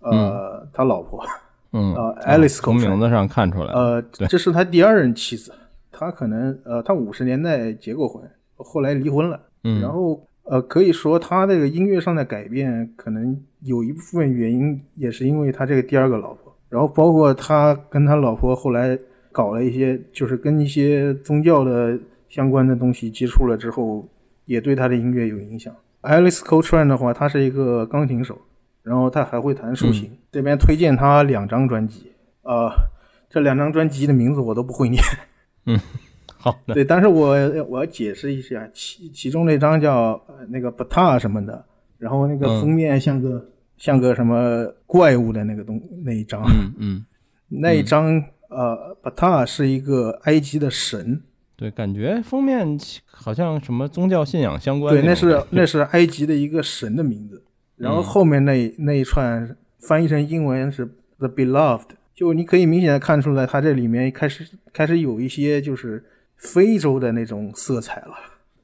[0.00, 1.24] 呃，他老婆，
[1.72, 5.52] 嗯， 呃，Alice 从名字上看出来，呃，这是他第二任妻子，
[5.92, 16.54] 他可能呃，他五十年代结过婚，后来离婚了，嗯，然后呃，可以说他这个音乐上的改变，可能有一部分原因也是因为他这个第二个老婆。
[16.68, 18.98] 然后包括他跟他老婆后来
[19.30, 21.98] 搞了一些，就是跟一些宗教的
[22.28, 24.06] 相关的东西接触了之后，
[24.46, 25.72] 也对他的音乐有影响。
[26.02, 28.36] Alice Coltrane 的话，他是一个钢琴手，
[28.82, 30.10] 然后他还会弹竖琴。
[30.32, 32.70] 这边推荐他两张专辑，呃，
[33.30, 35.00] 这两张专辑的名字我都不会念。
[35.66, 35.78] 嗯，
[36.50, 36.74] 好的。
[36.74, 37.36] 对，但是我
[37.68, 41.64] 我要解释一下，其其中那张叫那个 Bata 什么的，
[41.98, 43.44] 然后那个封面像个。
[43.78, 47.06] 像个什么怪物的那个东那一张，嗯 嗯，
[47.60, 48.06] 那一张
[48.48, 51.20] 呃，巴塔是一个埃及的神，
[51.54, 52.66] 对，感觉封面
[53.04, 54.94] 好像什么宗教信仰相关。
[54.94, 57.44] 对，那是那是埃及的一个神的名字，
[57.76, 60.86] 然后后面那那一串翻译成英文是
[61.18, 66.02] The Beloved，就你可以明显的看出来，它这里面开始开始有一些就是
[66.36, 68.14] 非洲的那种色彩了，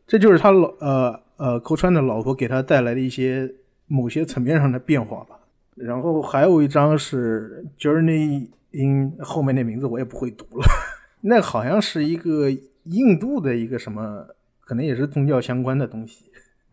[0.06, 3.52] 这就是他老呃呃寇川的老婆给他带来的一些。
[3.88, 5.38] 某些层面上的变化吧，
[5.74, 10.64] 然后还有一张是 Journey in 后面那名字我也不会读了，
[11.20, 12.48] 那好像是一个
[12.84, 14.26] 印度的一个什么，
[14.60, 16.24] 可能也是宗教相关的东西。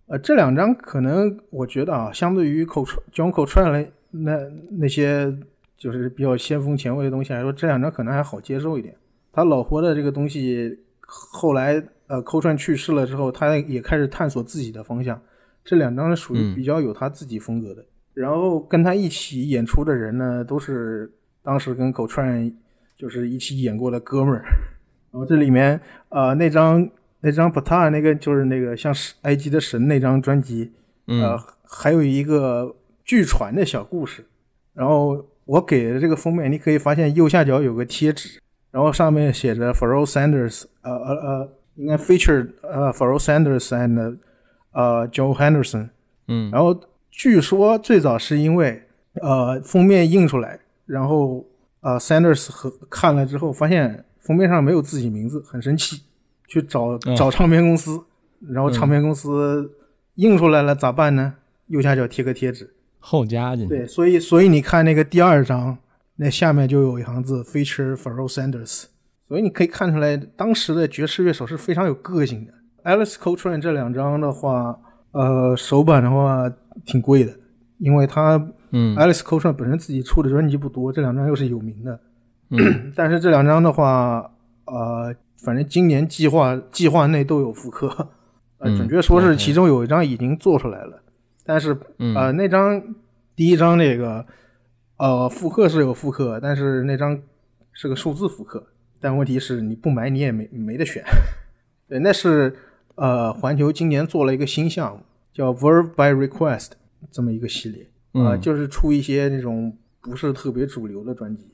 [0.07, 4.37] 呃，这两张可能我觉得啊，相对于口传 John 口传来那
[4.79, 5.37] 那些
[5.75, 8.95] 就是比较先锋前卫的东西来说，这两张可能还好接受一点。
[9.33, 10.79] 他老婆的这个东西
[11.09, 15.19] 后来呃口传去世了之后，他也开始探索自己的方向。
[15.65, 21.11] 这两张是属于比较有他自己风格的，然后跟他一起演出的人呢，都是
[21.43, 22.51] 当时跟口串
[22.95, 24.43] 就是一起演过的哥们儿。
[25.11, 25.79] 然后这里面
[26.09, 26.89] 呃那张
[27.19, 28.93] 那张 Pata 那个就是那个像
[29.23, 30.71] 埃及的神那张专辑，
[31.07, 34.25] 呃，还有一个据传的小故事。
[34.73, 38.39] 然后我给的这个封面，你可以发现右下角有个贴纸，
[38.71, 44.19] 然后上面写着 Pharoah Sanders，呃呃呃，应该 featured 呃 Pharoah Sanders and
[44.71, 45.89] 呃 Joe Henderson。
[46.27, 48.83] 嗯，然后据说最早是因为
[49.21, 51.45] 呃封面印出来，然后
[51.81, 56.03] 呃 Sanders 和看了之后发现封面上没有自己名字，很生气，
[56.47, 57.99] 去找找唱片公司，
[58.47, 59.71] 然后唱片公司
[60.15, 61.35] 印出来了咋办呢？
[61.67, 63.75] 右下角贴个贴纸，后加进去。
[63.75, 65.77] 对，所以所以你看那个第二张，
[66.19, 68.83] 那下面就有一行字 Feature Pharoah Sanders，
[69.27, 72.53] 所以你可以看出来当时的爵士乐手是非常有个性的。
[72.83, 74.79] Alice Coltrane 这两张的话。
[75.11, 76.47] 呃，首版的话
[76.85, 77.33] 挺贵的，
[77.79, 78.35] 因为他，
[78.69, 81.99] 嗯，Alice Coltrane 本身自己出的专辑不多，这两张又是有名的，
[82.51, 84.29] 嗯， 但是这两张的话，
[84.65, 85.11] 呃，
[85.43, 87.87] 反正今年计划计划内都有复刻，
[88.59, 91.01] 呃，准确说是其中有一张已经做出来了，
[91.43, 91.75] 但是
[92.15, 92.79] 呃，那张
[93.35, 94.23] 第一张那个，
[94.99, 97.19] 呃，复刻是有复刻，但是那张
[97.73, 98.67] 是个数字复刻，
[98.99, 101.03] 但问题是你不买你也没没得选，
[101.89, 102.55] 对，那是。
[103.01, 106.71] 呃，环球今年做了一个新项目，叫 Verve by Request
[107.09, 107.87] 这么一个系列，
[108.21, 111.47] 啊，就是出一些那种不是特别主流的专辑。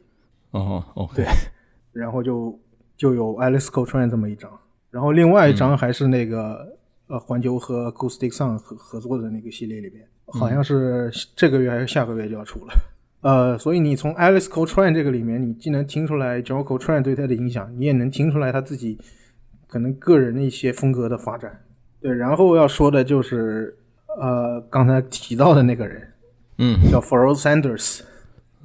[0.49, 1.23] 哦哦，对，
[1.93, 2.59] 然后就
[2.97, 4.49] 就有 Alice Coltrane 这么一张，
[4.89, 6.75] 然后另外一张还是那个
[7.09, 12.73] 呃环球和 Acoustic Sound 合合作的那个系列里边，好像是这个月还是下个月就要出了。
[13.25, 18.99] 呃，所以你从 Alice Coltrane 这个里面，你既能听出来 John Coltrane 对他的影响，你也能听出来他自己。
[19.67, 21.63] 可能个人的一些风格的发展，
[21.99, 23.75] 对，然后要说的就是，
[24.21, 26.07] 呃，刚才提到的那个人，
[26.59, 28.01] 嗯，叫 Pharoah Sanders，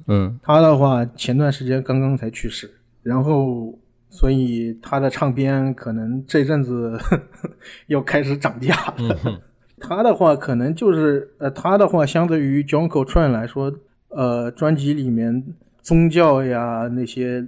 [0.07, 2.69] 嗯，他的话前段时间刚刚才去世，
[3.01, 3.77] 然后
[4.09, 6.97] 所以他的唱片可能这阵子
[7.87, 9.41] 要开始涨价了。
[9.81, 13.73] 他的话可能就是，呃，他的话相对于 John Coltrane 来说，
[14.11, 15.43] 呃，专辑里面
[15.81, 17.47] 宗教呀那些。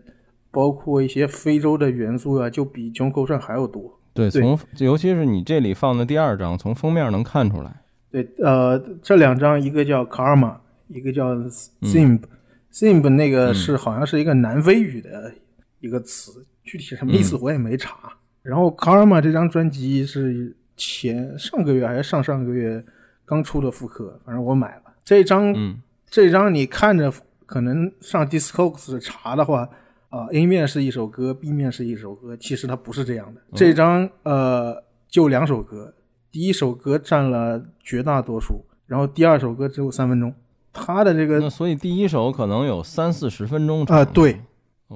[0.55, 3.99] 包括一些非洲的元素啊，就比《Coltrane》还要多。
[4.13, 7.81] 对，从尤其是你这里放的第二张，从封面能看出来。
[8.11, 10.57] 对，呃，这两张一个叫 Karma，
[10.89, 11.33] 一个叫
[11.81, 12.19] Simb。
[12.71, 15.33] Simb 那个是好像是一个南非语的
[15.79, 17.97] 一个词，具体什么意思我也没查。
[18.43, 22.85] 然后 Karma 这张专辑是前上个月还是上上个月
[23.25, 25.51] 刚出的复刻，反正我买了这张。
[26.13, 27.11] 这张你看着
[27.47, 29.67] 可能上 Discogs 查的话。
[30.09, 33.41] 啊，A 面是一首歌，B 面是一首歌，其实它不是这样的。
[33.55, 35.91] 这张呃就两首歌，
[36.29, 40.31] 第一首歌占了绝大多数，然后第二首歌只有三分钟。
[40.71, 44.39] 他的这个，那所以第一首可能有三四十分钟啊，对。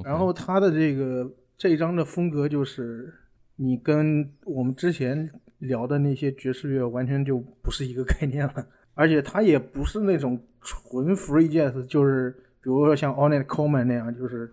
[0.06, 3.12] 然后他的这个这张的风格就是
[3.56, 8.68] 你跟我们之前聊的那些爵士乐完全就不是一个概念了，
[8.98, 12.32] 而且他也不是那种纯 free jazz，就是
[12.62, 14.52] 比如说像 Ornette Coleman 那样，就是。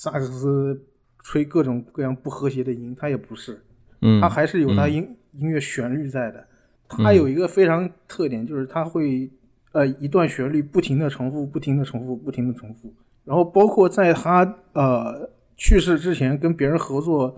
[0.00, 0.80] 萨克斯
[1.24, 3.60] 吹各种各样不和谐的音，他也不是，
[4.00, 6.46] 嗯，它还是有他音音乐旋律在的。
[6.88, 9.28] 他有一个非常特点，就是他会
[9.72, 12.94] 呃一段旋律不停的重复，不停的重复，不停的重复。
[13.24, 17.36] 然后包括在他呃去世之前跟别人合作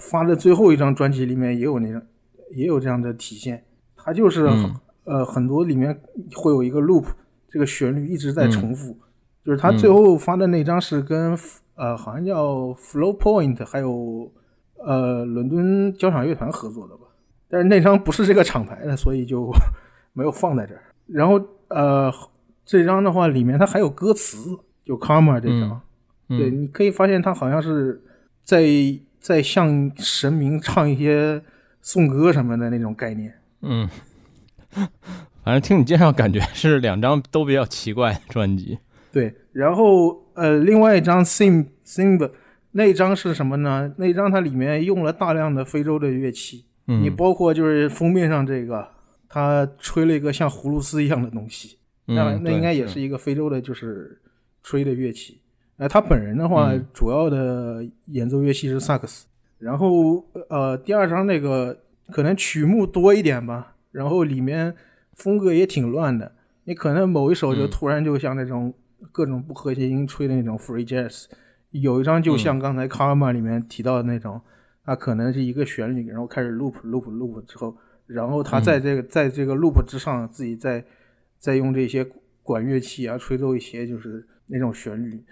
[0.00, 2.02] 发的最后一张专辑里面也有那种
[2.50, 3.62] 也有这样的体现。
[3.94, 4.48] 他就是
[5.04, 6.00] 呃很多里面
[6.34, 7.06] 会有一个 loop，
[7.48, 8.96] 这个旋律一直在重复。
[9.44, 11.38] 就是他最后发的那张是跟。
[11.74, 14.30] 呃，好像叫 Flow Point，还有
[14.76, 17.04] 呃伦敦交响乐团合作的吧，
[17.48, 19.50] 但是那张不是这个厂牌的，所以就
[20.12, 20.82] 没有放在这儿。
[21.06, 22.12] 然后呃，
[22.66, 24.36] 这张的话里面它还有歌词，
[24.84, 25.80] 就 Karma 这张，
[26.28, 28.02] 对，你可以发现它好像是
[28.42, 28.66] 在
[29.18, 31.42] 在向神明唱一些
[31.80, 33.32] 颂歌什么的那种概念。
[33.62, 33.88] 嗯，
[35.44, 38.78] 反正听你介绍，感觉是两张都比较奇怪的专辑。
[39.12, 40.20] 对，然后。
[40.34, 42.30] 呃，另外一张 Sim Simba
[42.70, 43.92] 那张是什么呢？
[43.98, 48.88] 那张它里面用了大量的非洲的乐器，你包括就是封面上这个，
[49.28, 54.22] 他吹了一个像葫芦丝一样的东西，那那应该也是一个非洲的，就是
[54.62, 55.42] 吹的乐器。
[55.76, 59.26] 呃，他本人的话，主要的演奏乐器是萨克斯。
[59.58, 61.78] 然后呃，第二张那个
[62.10, 64.74] 可能曲目多一点吧，然后里面
[65.14, 66.32] 风格也挺乱的，
[66.64, 68.74] 你可能某一首就突然就像那种。
[69.10, 71.24] 各种不和谐音吹的那种 free jazz，
[71.70, 74.40] 有一张就像刚才 Karma 里面提到的那种，
[74.84, 77.76] 它可能是一个旋律，然后开始 loop loop loop 之后，
[78.06, 80.84] 然后他在这个在这个 loop 之上自己再
[81.36, 82.08] 再用这些
[82.44, 85.24] 管乐器啊吹奏一些就是那种旋律，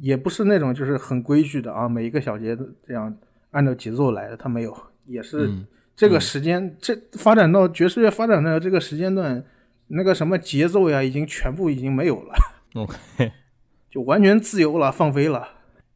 [0.00, 3.16] 也不是那种就是很规矩的啊，每一个小节这样
[3.52, 4.76] 按照节奏来的，它没有，
[5.06, 5.64] 也是嗯
[5.98, 9.42] 这个时间，这发展到爵士乐发展的这个时间段，
[9.88, 12.34] 那个什么节奏呀，已经全部已经没有了
[12.74, 13.32] ，OK，
[13.90, 15.48] 就完全自由了，放飞了，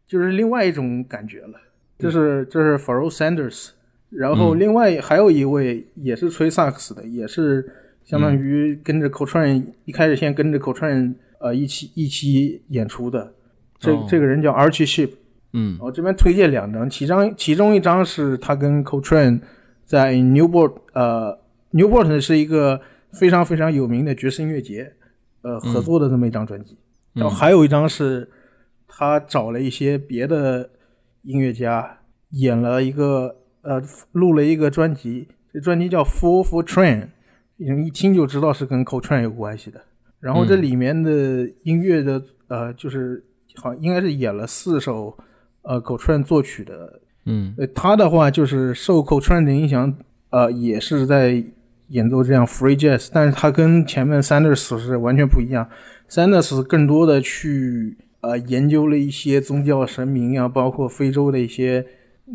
[0.04, 1.54] 就是另外一种感觉了。
[2.00, 3.68] 这是这是 Pharoah Sanders，
[4.10, 4.58] 然后嗯。
[4.58, 7.64] 另外还有一位也是吹萨克斯的，也是
[8.04, 13.32] 相当于跟着口串、一开始先跟着口串呃一起一起演出的，
[13.78, 14.04] 这、哦。
[14.10, 15.10] 这个人叫 Archie Ship。
[15.52, 15.78] 嗯。
[15.80, 19.40] 我这边推荐两张，其中其中一张是他跟 Coltrane
[19.92, 21.38] 在 Newport，呃
[21.72, 22.80] ，Newport 是一个
[23.12, 24.94] 非常非常有名的爵士音乐节，
[25.42, 26.78] 呃，合作的这么一张专辑。
[27.12, 28.26] 然后还有一张是
[28.88, 30.70] 他找了一些别的
[31.24, 31.98] 音乐家
[32.30, 33.82] 演了一个呃
[34.12, 37.08] 录了一个专辑，这专辑叫 Four for Train，
[37.58, 39.78] 一听就知道是跟 Coltrane 有关系的。
[40.20, 43.22] 然后这里面的音乐的呃就是
[43.56, 45.18] 好应该是演了四首。
[45.64, 49.94] 呃，Coltrane 作曲的，嗯呃，他的话就是受 Coltrane 的影响，
[50.30, 51.44] 呃，也是在
[51.88, 55.68] 演奏这样 free jazz，但是他跟前面 Sanders 是完全不一样。
[56.08, 61.84] Sanders 更多的去呃研究了一些宗教神明啊，包括非洲的一些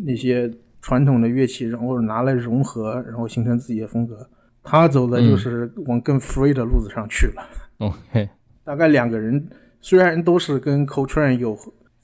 [0.04, 4.28] 那些传统的乐器，然后拿来融合，然后形成自己的风格。
[4.62, 7.42] 他走的就是往更 free 的路子上去了。
[7.78, 8.28] OK，
[8.64, 9.48] 大概两个人
[9.80, 11.56] 虽然都是跟 Coltrane 有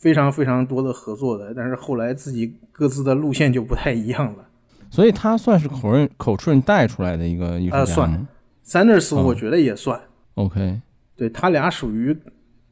[0.04, 4.44] 非常非常多的合作的，但是后来自己各自的路线就不太一样了。
[4.90, 8.28] 所以他算是口润口顺带出来的一个艺术呃算家吗
[8.66, 9.98] ？Sanders 我觉得也算
[10.34, 10.78] ，？OK，
[11.16, 12.14] 对他俩属于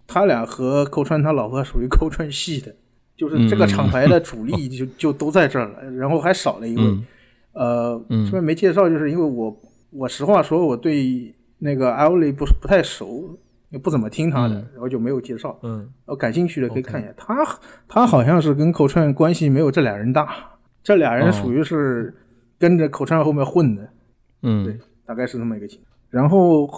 [0.07, 2.75] 他俩和寇川他老婆属于寇川系的，
[3.17, 7.07] 就是这个厂牌的主力就就都在这儿了，然后还少了一位，嗯。
[7.55, 8.27] 呃，嗯。
[8.27, 9.57] 这边没介绍，就是因为我
[9.89, 13.39] 我实话说我对那个 a l l y 不是不太熟，
[13.73, 15.59] 也不怎么听他的，嗯然后就没有介绍。
[15.63, 17.13] 嗯呃，感兴趣的可以看一下。
[17.17, 17.35] 他
[17.89, 20.29] 他好像是跟口串关系没有这俩人大，
[20.83, 22.15] 这俩人哦属于是
[22.59, 23.89] 跟着口串后面混的，
[24.43, 25.89] 嗯对大概是这么一个情况。
[26.11, 26.69] 然后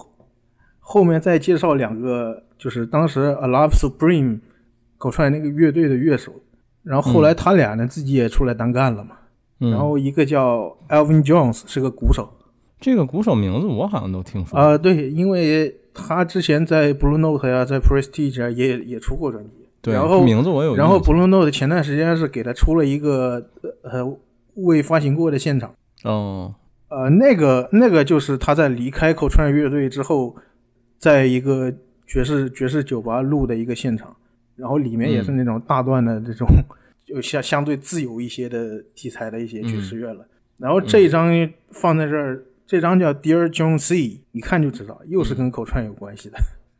[0.79, 4.39] 后面再介绍两个，就是当时 A Love Supreme
[4.97, 6.31] 口串那个乐队的乐手，
[6.83, 9.17] 然后后来他俩呢、自己也出来单干了嘛。
[9.59, 12.29] 嗯，然后一个叫 Alvin Jones 是个鼓手，
[12.79, 14.57] 这个鼓手名字我好像都听说。
[14.57, 19.51] 啊、对，因为他之前在 Blue Note 呀、在 Prestige 啊也也出过专辑。
[19.81, 20.75] 对，然后名字我有。
[20.75, 23.49] 然后 Blue Note 前段时间是给他出了一个
[23.83, 24.17] 呃
[24.55, 25.73] 未发行过的现场，
[26.03, 26.55] 哦，
[26.87, 30.35] 呃，那个那个就是他在离开口川乐队之后，
[30.97, 31.71] 在一个
[32.07, 34.15] 爵士爵士酒吧录的一个现场，
[34.55, 36.47] 然后里面也是那种大段的这种、
[37.05, 40.25] 就相相对自由一些的题材的一些爵士乐了。
[40.57, 41.27] 然后这一张
[41.71, 46.37] 放在这儿，这张叫 Dear John C，一看就知道又是跟口串有关系的。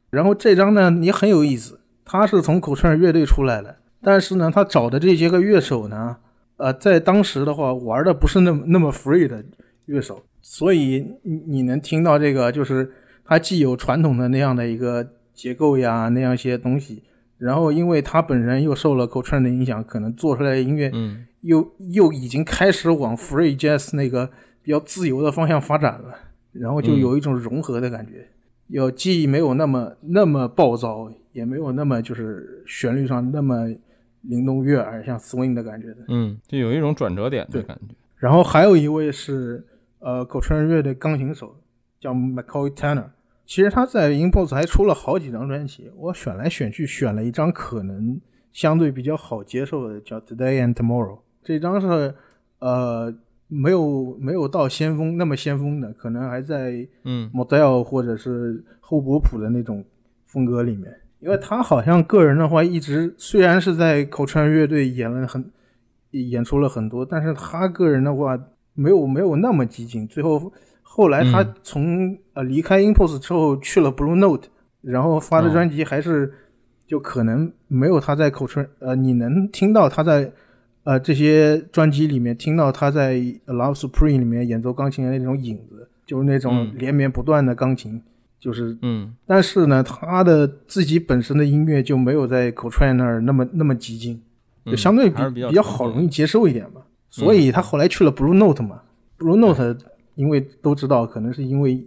[0.10, 6.18] 然后这张呢也很有意思，他是从口串乐队出来的，但是呢，他找的这些个乐手呢，
[6.58, 9.44] 呃，在当时的话玩的不是那么那么 free 的
[9.86, 12.92] 乐手，所以你你能听到这个，就是
[13.24, 17.04] 他既有传统的那样的一个结构呀，那样一些东西，
[17.38, 21.26] 然后因为他本人又受了 Coltrane 的影响，可能做出来的音乐嗯。
[21.42, 24.32] 又又已经开始往 free jazz 那个
[24.66, 26.18] 比较自由的方向发展了，
[26.52, 28.28] 然后就有一种融合的感觉，
[28.70, 33.68] 要既没有那么那么暴躁，也没有那么就是旋律上那么
[34.22, 35.98] 灵动悦耳，像 swing 的感觉的。
[36.08, 37.94] 嗯，就有一种转折点的感觉。
[38.18, 39.64] 然后还有一位是
[40.00, 41.56] 呃狗川乐的钢琴手，
[42.00, 43.10] 叫 McCoy Tanner。
[43.46, 48.20] 其实他在 Impulse 还出了好几张专辑，我选来选去选了一张可能
[48.52, 51.20] 相对比较好接受的，叫 Today and Tomorrow。
[51.44, 52.16] 这张是
[52.58, 53.14] 呃
[53.48, 59.84] 没有没有到先锋那么先锋的，可能还在嗯 Model 或者是后波普的那种
[60.28, 60.92] 风格里面。
[61.20, 65.44] 因为他好像个人的话，一直虽然是在口川乐队演了很
[66.12, 68.38] 演出了很多，但是他个人的话
[68.74, 70.08] 没有没有那么激进。
[70.08, 70.52] 最后
[70.84, 74.50] 后来他嗯从、呃离开 Impulse 之后去了 Blue Note，
[74.82, 76.32] 然后发的哦专辑还是、
[76.86, 80.32] 就可能没有他在口川呃，你能听到他在
[80.86, 83.16] 呃这些专辑里面听到他在
[83.48, 88.02] 《Love Supreme》里面演奏钢琴的那种影子，就是那种嗯连绵不断的钢琴，
[88.40, 94.22] 就是嗯但是呢，他的自己本身的音乐就没有在口川那儿那么那么激进，
[94.64, 96.82] 就嗯相对比、比较好容易接受一点嘛。
[97.10, 98.84] 所以他后来去了 Blue Note 嘛
[99.18, 99.78] ，Blue Note
[100.14, 101.84] 因为都知道，可能是因为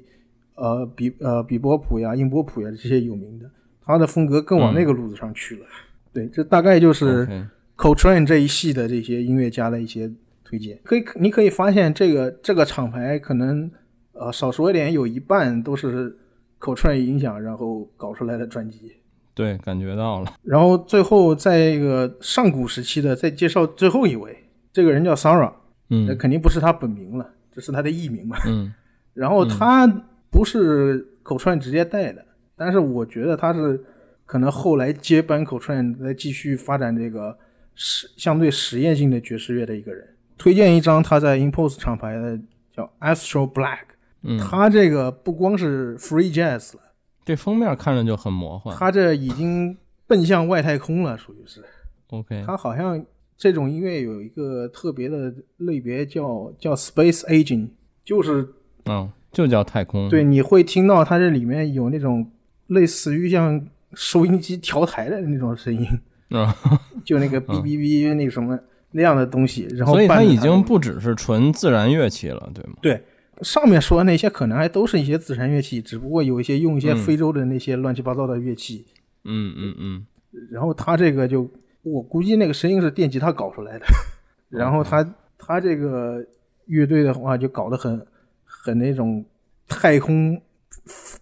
[0.56, 3.48] 呃比呃比波普呀、音波普呀这些有名的，
[3.84, 5.66] 他的风格更往那个路子上去了。
[6.12, 7.46] 对，这大概就是。
[7.78, 10.10] OK Coltrane 这一系的这些音乐家的一些
[10.44, 13.70] 推荐，可以你可以发现这个这个厂牌可能
[14.12, 16.18] 呃少说一点有一半都是
[16.58, 18.92] Coltrane 影响，然后搞出来的专辑。
[19.32, 20.34] 对，感觉到了。
[20.42, 24.36] 然后最后在一个上古时期的再介绍最后一位，
[24.72, 25.52] 这个人叫 Sara，
[25.90, 28.36] 嗯那肯定不是他本名了，这是他的艺名嘛。
[28.46, 28.74] 嗯
[29.14, 29.86] 然后他
[30.30, 32.24] 不是口串直接带的，
[32.56, 33.84] 但是我觉得他是
[34.26, 37.36] 可能后来接班口串，再继续发展这个
[37.80, 40.04] 实相对实验性的爵士乐的一个人。
[40.36, 42.38] 推荐一张他在 Impulse 厂牌的
[42.74, 43.84] 叫 Astro Black，
[44.22, 46.82] 嗯，他这个不光是 Free Jazz 了，
[47.24, 48.76] 这封面看着就很魔幻。
[48.76, 49.76] 他这已经
[50.08, 51.64] 奔向外太空了，属于是。
[52.08, 53.04] OK，他好像
[53.36, 57.70] 这种音乐有一个特别的类别叫叫 Space Aging，
[58.04, 58.48] 就是
[58.86, 60.08] 嗯，就叫太空。
[60.08, 62.30] 对，你会听到它这里面有那种
[62.68, 65.86] 类似于像收音机调台的那种声音，
[66.30, 66.54] 啊，
[67.04, 68.58] 就那个哔哔哔那个什么
[68.92, 72.76] 那样的东西，然后所以已经不只是纯自然乐器了，对吗？
[72.82, 73.02] 对
[73.42, 76.96] 上面说的那些可能还都是一些自然乐器，只不过有一些用一些嗯。
[76.98, 78.84] 非洲的那些乱七八糟的乐器，
[79.24, 80.06] 嗯嗯嗯。
[80.50, 81.48] 然后他这个就
[81.82, 83.86] 我估计那个声音是电吉他搞出来的，
[84.50, 86.24] 然后他他这个
[86.66, 88.04] 乐队的话就搞得很
[88.44, 89.24] 很那种
[89.68, 90.40] 太空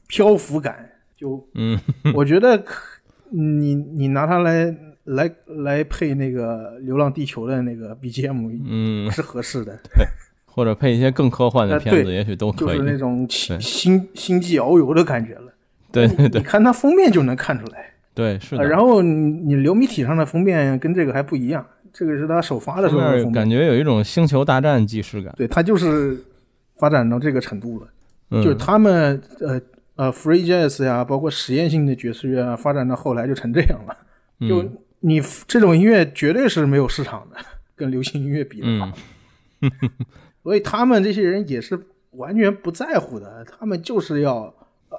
[0.08, 1.78] 漂浮感，就嗯。
[2.14, 2.74] 我觉得可
[3.30, 4.74] 你你拿它来
[5.06, 10.06] 来来配那个《流浪地球》的那个 BGM 嗯，是合适的，对
[10.44, 12.78] 或者配一些更科幻的呃片子，对也许都可以。
[12.78, 15.52] 就是那种对星星星际遨游的感觉了。
[15.92, 17.92] 对对对你看它封面就能看出来。
[18.14, 18.68] 对，是呃的。
[18.68, 25.32] 然后你你流媒体上的封面跟这个还不一样，这个是他首发的时候的封面，感觉有一种星球大战既视感。
[25.36, 26.18] 对它就是
[26.76, 27.88] 发展到这个程度了，
[28.30, 29.60] 嗯，就是他们呃
[29.96, 33.96] 呃 free jazz 呀，包括实验性的爵士乐啊，发展到后来就成这样了。
[34.48, 34.72] 就嗯
[35.06, 37.36] 你这种音乐绝对是没有市场的，
[37.76, 38.92] 跟流行音乐比的话，
[39.60, 39.70] 嗯
[40.42, 41.78] 所以他们这些人也是
[42.10, 44.52] 完全不在乎的，他们就是要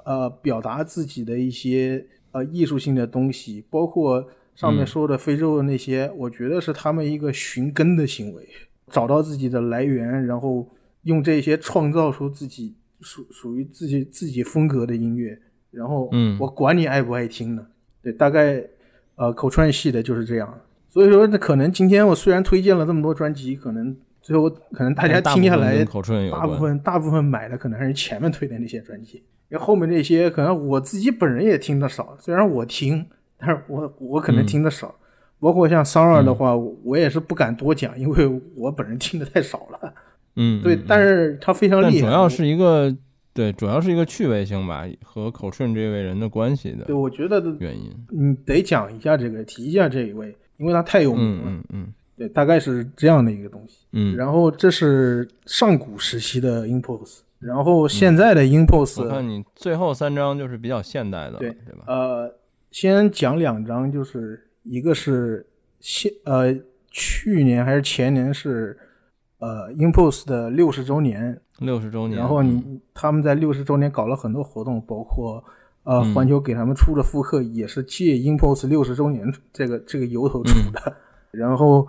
[0.06, 8.48] 呃表达自己的一些呃艺术性的东西，包括上面说的非洲的那些，我觉得是他们一个寻根的行为，
[8.90, 10.66] 找到自己的来源，然后
[11.02, 15.38] 用这些创造出自己属属于自己自己风格的音乐，
[15.70, 16.38] 然后嗯。
[16.40, 17.66] 我管你爱不爱听呢？
[18.02, 18.64] 对，大概
[19.18, 20.52] 呃口串系的就是这样。
[20.88, 27.10] 所以说，那可能今天我虽然推荐了这么多专辑，可能最后可能大家听下来大部分大部。
[27.10, 29.18] 分买的可能还是前面推的那些专辑，
[29.50, 33.04] 因为后面那些可能我自己本人也听的少，虽然我听，
[33.36, 34.94] 但是我我可能听的少。
[35.40, 39.94] 包括像 Sara 的话，我我也是不敢多讲，因为我本人听的太少了。
[40.34, 42.08] 嗯，对，嗯但是他非常厉害。
[42.08, 42.92] 主要是一个
[43.38, 47.88] 对，主要是一个趣味性吧，和口顺这位人的关系的对，我觉得原因。
[48.10, 51.42] 你得讲一下这个，提一下这一位，因为他太有名嗯了。
[51.46, 53.86] 嗯嗯对，大概是这样的一个东西。
[53.92, 54.16] 嗯。
[54.16, 61.84] 然后这是上古时期的 Impulse，然后现在的 Impulse，、我看你最后三张就是比较现代的，对对吧？
[61.86, 62.34] 呃，
[62.72, 65.46] 先讲两张，就是一个是
[65.78, 66.52] 现呃
[66.90, 68.76] 去年还是前年是
[69.38, 72.46] 呃 Impulse 的六十周年，六十周年，然后嗯。
[72.46, 75.42] 你他们在六十周年搞了很多活动，包括
[75.84, 76.14] 呃嗯。
[76.14, 80.94] 环球给他们出的复刻也是借 Impulse 六十周年这个这个由头出的，嗯
[81.40, 81.86] 然后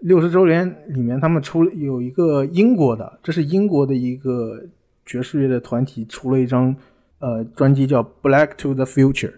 [0.00, 4.62] 六十周年里面他们出了有一个英国的，这是英国的一个
[5.04, 6.74] 爵士乐的团体出了一张
[7.18, 9.30] 呃专辑叫《Black to the Future》，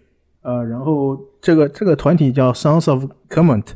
[0.42, 3.66] 呃，然后这个这个团体叫 Sounds of Comment。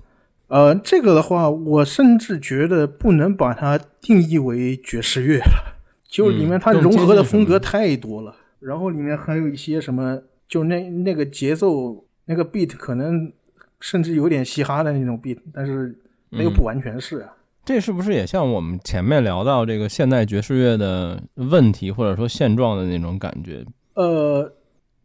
[0.48, 5.73] 呃，这个的话，我甚至觉得不能把它定义为爵士乐了，
[6.14, 8.36] 就里面它融合的风格太多了。
[8.60, 13.32] 然后里面还有一些什么，就那那个节奏，那个 beat 可能
[13.80, 15.92] 甚至有点嘻哈的那种 beat，但是
[16.30, 17.34] 它又不完全是啊。
[17.64, 23.64] 这是不是也像我们前面聊到这个现代爵士乐的问题或者说现状的那种感觉？
[23.94, 24.52] 呃，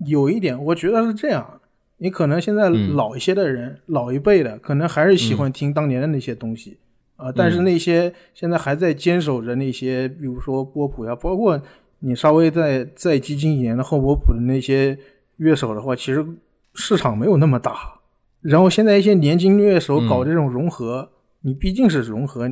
[0.06, 1.60] 有一点，我觉得是这样。
[1.98, 6.78] 你可能现在嗯老一些的人，老一辈的，可能还是喜欢听当年的那些东西
[7.20, 11.62] 啊、但是那些现在还在坚守着那些，比如说波普呀，包括
[12.00, 14.98] 你稍微再再激进一点的后波普的那些
[15.36, 16.26] 乐手的话，其实
[16.74, 18.00] 市场没有那么大。
[18.42, 21.10] 然后现在一些年轻乐手搞这种融合，
[21.42, 22.50] 你毕竟是融合，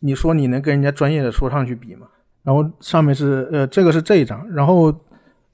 [0.00, 2.06] 你说你能跟人家专业的说唱去比吗？
[2.42, 4.94] 然后上面是呃，这个是这一张，然后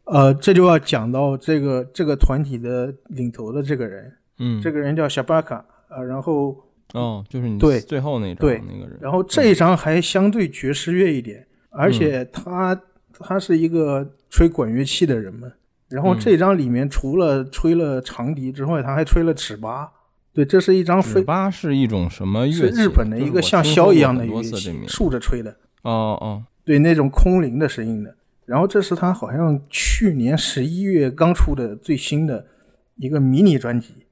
[0.06, 6.56] 呃，这就要讲到这个这个团体的领头的这个人，嗯，这个人叫小巴卡，啊，然后
[6.93, 7.80] 哦，就是你对。
[7.80, 8.62] 最后那张对。
[8.66, 12.80] 那个人，然后这一张还相对爵士乐一点，而且他
[13.18, 15.49] 他是一个吹管乐器的人嘛，
[15.89, 19.91] 然后这张里面除了吹了长笛之外，他还吹了尺八，
[20.32, 22.59] 对，这是一张尺八是一种什么乐器？
[22.59, 25.51] 是日本的一个像箫一样的乐器竖着吹的，
[25.82, 28.14] 哦哦，对那种空灵的声音的。
[28.45, 32.47] 然后这是他好像去年十一月刚出的最新的
[32.95, 34.05] 一个迷你专辑，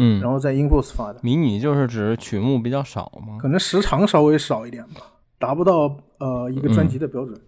[0.00, 3.36] 嗯，然后在 Impulse 发的，迷你就是指曲目比较少吗？
[3.40, 5.00] 可能时长稍微少一点吧。
[5.40, 7.38] 达不到呃一个专辑的标准。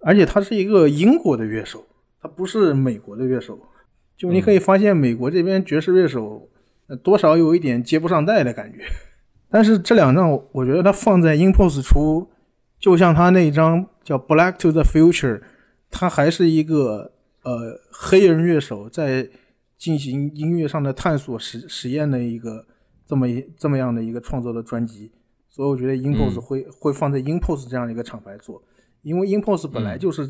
[0.00, 1.82] 而且他是一个英国的乐手，
[2.20, 3.58] 他不是美国的乐手。
[4.16, 6.46] 就你可以发现，美国这边爵士乐手
[7.02, 8.84] 多少有一点接不上带的感觉。
[9.50, 12.28] 但是这两张，我觉得他放在 InPost 出，
[12.78, 15.38] 就像他那一张叫《Black to the Future》，
[15.90, 19.28] 他还是一个呃黑人乐手在
[19.84, 22.64] 进行音乐上的探索实实验的一个
[23.04, 25.12] 这么一这么样的一个创作的专辑。
[25.50, 28.62] 所以我觉得 InPost 会会放在 InPost 这样的一个厂牌做。
[29.02, 30.26] 因为 InPost 本来就是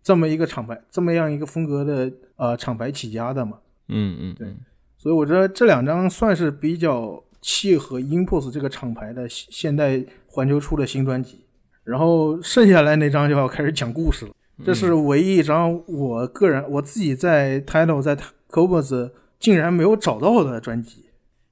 [0.00, 3.58] 这么一个厂牌，这么样一个风格的呃厂牌起家的嘛。
[3.88, 4.54] 嗯嗯，对。
[4.96, 11.44] 所以我觉得这两张算是比较契合 InPost 这个厂牌的现代环球出的新专辑。
[11.82, 14.32] 然后剩下来那张就要开始讲故事了。
[14.64, 18.16] 这是唯一一张我个人我自己在 Title 在
[18.52, 21.06] c o b o s 竟然没有找到的专辑，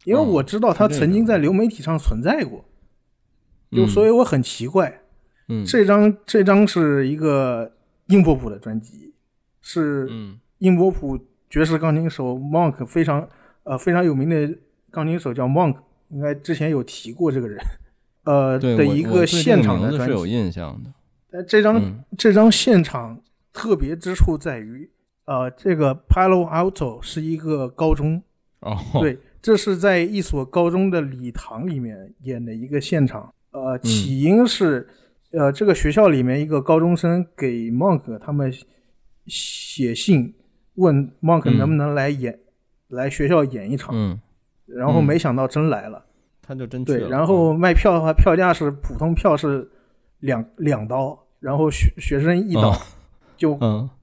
[0.04, 2.64] 因为我知道他曾经在流媒体上存在过，
[3.72, 5.02] 就所以我很奇怪。
[5.48, 7.72] 嗯这张这张是一个
[8.06, 9.12] 英波普的专辑，
[9.60, 10.08] 是
[10.58, 13.28] 英波普爵士钢琴手 Monk 非常
[13.64, 14.56] 呃非常有名的
[14.92, 15.74] 钢琴手叫 Monk，
[16.10, 17.58] 应该之前有提过这个人，
[18.22, 20.90] 呃的一个现场的专辑是有印象的。
[21.28, 23.20] 但，这张这张现场
[23.52, 24.88] 特别之处在于，
[25.30, 28.20] 呃，这个 Palo Alto 是一个高中，
[28.62, 34.88] 哦，对，这是在一所高中的礼堂里面演的一个现场，呃，起因是。
[35.32, 38.52] 呃，这个学校里面一个高中生给 Monk 他们
[39.26, 40.34] 写信，
[40.74, 42.36] 问 Monk 能不能来演，
[42.88, 43.90] 来学校演一场。
[43.94, 44.20] 嗯，
[44.66, 46.04] 然后没想到真来了，
[46.42, 46.98] 他就真去了。
[46.98, 49.70] 对，然后卖票的话，票价是普通票是
[50.18, 52.76] 两两刀，然后学学生一刀，
[53.38, 53.56] 就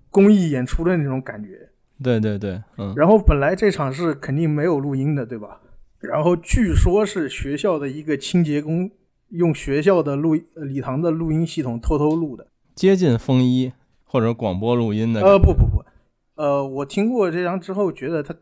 [0.09, 1.69] 公益演出的那种感觉。
[2.03, 2.93] 对对对，嗯。
[2.95, 5.61] 然后本来这场是肯定没有录音的，对吧？
[5.99, 8.91] 然后据说是学校的一个清洁工。
[9.31, 13.73] 用学校的录礼堂的录音系统偷偷录的，接近风衣
[14.05, 15.19] 或者广播录音的。
[15.19, 15.83] 呃，不不不，
[16.35, 18.33] 呃，我听过这张之后，觉得他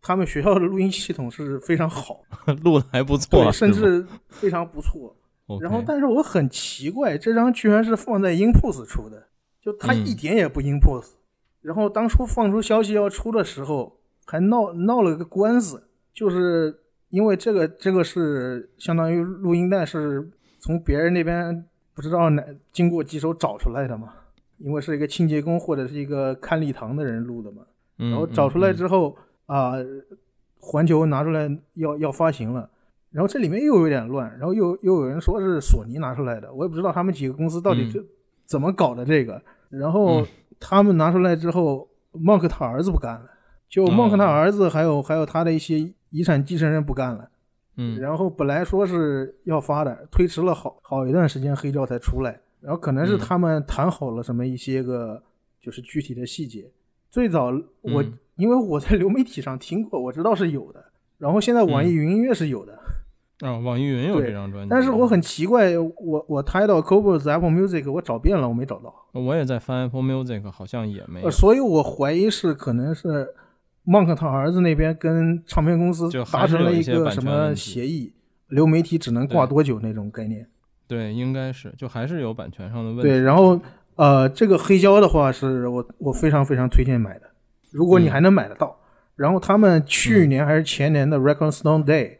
[0.00, 2.22] 他们学校的录音系统是非常好，
[2.64, 5.14] 录的还不错，对，甚至非常不错。
[5.60, 9.26] 然后，但是我很奇怪，这张居然是放在 InPost 出的，
[9.62, 11.12] 就他一点也不 InPost。
[11.62, 15.82] 然后当初放出消息要出的时候，还闹闹了个官司，
[16.12, 16.76] 就是。
[17.10, 20.30] 因为这个这个是相当于录音带是
[20.60, 24.14] 从别人那边不知道哪经过几手找出来的嘛，
[24.58, 27.62] 因为是一个清洁工或者是一个看礼堂的人录的嘛，
[27.96, 29.72] 然后找出来之后啊，
[30.60, 32.70] 环球拿出来要要发行了，
[33.10, 38.06] 然后这里面又有点乱，然后又又有人说是索尼拿出来的，我也不知道他们几个公司到底是
[38.50, 39.40] 怎么搞的这个，
[39.70, 40.26] 然后
[40.58, 43.30] 他们拿出来之后，孟克他儿子不干了，
[43.68, 45.94] 就孟克他儿子还有还有他的一些。
[46.12, 47.30] 遗产继承人不干了，
[47.76, 52.40] 嗯，然后本来说是要发的，推迟了好好一段时间，黑胶才出来。
[52.60, 55.22] 然后可能是他们谈好了什么一些个
[55.60, 56.68] 就是具体的细节。
[57.10, 60.84] 最早我因为我在流媒体上听过，我知道是有的。
[61.16, 62.76] 然后现在网易云音乐是有的。
[63.40, 64.70] 啊，网易云有这张专辑。
[64.70, 68.94] 但是我很奇怪，我我抬到 c o b o s Apple Music，我找遍了，我没找到。
[69.12, 71.30] 我也在翻 Apple Music，好像也没有。
[71.30, 73.34] 所以我怀疑是可能是。
[73.86, 78.12] Monk 他儿子那边跟唱片公司达成了一个什么协议？
[78.48, 80.46] 流媒体只能挂多久那种概念？
[80.86, 83.02] 对，应该是，就还是有版权上的问题。
[83.02, 83.58] 对，然后
[83.96, 87.22] 呃，这个黑胶的话，是我我非常非常推荐买的，
[87.72, 88.78] 如果你还能买得到。
[89.16, 92.18] 然后他们去年还是前年的 Record Stone Day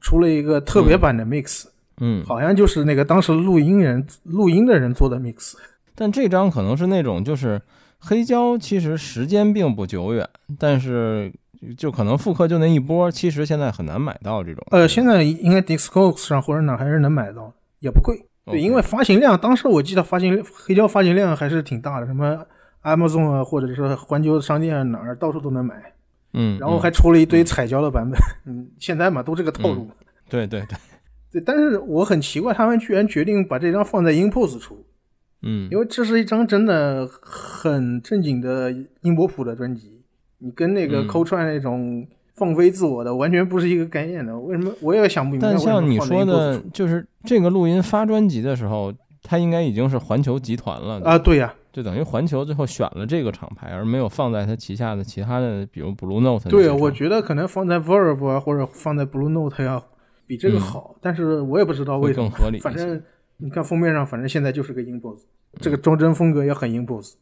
[0.00, 1.64] 出了一个特别版的 mix，
[2.00, 5.54] 嗯，好像就是那个当时录音人录音的人做的 mix。
[5.94, 7.60] 但这张可能是那种就是。
[8.02, 10.26] 黑胶其实时间并不久远，
[10.58, 11.30] 但是
[11.76, 14.66] 就可能复刻就那一波，其实现在很难买到这种。
[14.70, 18.16] 呃，现在应该 Discogs 上或者哪还是能买到，也不贵。
[18.46, 22.38] 对，因为发行量，当时我记得发行黑胶发行量还是挺大的，什么
[22.84, 25.74] Amazon 啊，或者是环球商店哪儿到处都能买。
[26.32, 26.58] 嗯。
[26.58, 28.18] 然后还出了一堆彩胶的版本。
[28.46, 28.68] 嗯。
[28.78, 29.88] 现在嘛，都这个套路。
[30.28, 30.78] 对对对。
[31.32, 34.84] 对，但是我很奇怪，他们居然决定把这张放在 InPost 出。
[35.42, 38.70] 嗯，因为这是一张真的很正经的
[39.02, 40.02] 英波普的专辑，
[40.38, 44.38] 你跟那个抠串那种放飞自我的完全不是一个概念的。
[44.38, 45.48] 为什么我也想不明白？
[45.48, 48.92] 但像你说的，就是这个录音发专辑的时候，
[49.22, 51.16] 他应该已经是环球集团了啊。
[51.16, 56.48] 对呀，就等于环球最后选了这个厂牌，而没有放在它旗下的其他的，比如 Blue Note。
[56.48, 59.82] 对，我觉得可能放在 Verve 啊，或者放在 Blue Note 要
[60.26, 62.28] 比这个好，但是我也不知道为什么。
[62.30, 62.58] 更合理。
[62.58, 63.02] 反正。
[63.42, 65.20] 你看封面上，反正现在就是个 InPost，
[65.62, 67.14] 这个装帧风格也很 InPost，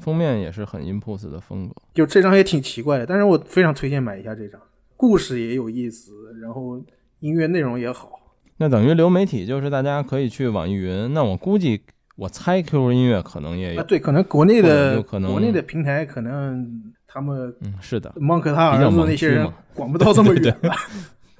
[0.00, 1.74] 封面也是很 InPost 的风格。
[1.92, 4.58] 就这张也挺奇怪的，但是我非常推荐买一下这张，
[4.96, 6.82] 故事也有意思，然后
[7.20, 8.08] 音乐内容也好。
[8.56, 11.82] 那等于流媒体就是大家可以去网易云，那我估计
[12.16, 20.74] 我猜 QQ 音乐可能也有啊，，对，可能国内的国内的平台可能他们嗯，是的，蒙克他儿子那些人 管不到这么远吧？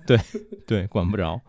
[0.06, 0.18] 对
[0.66, 1.40] 对，管不着，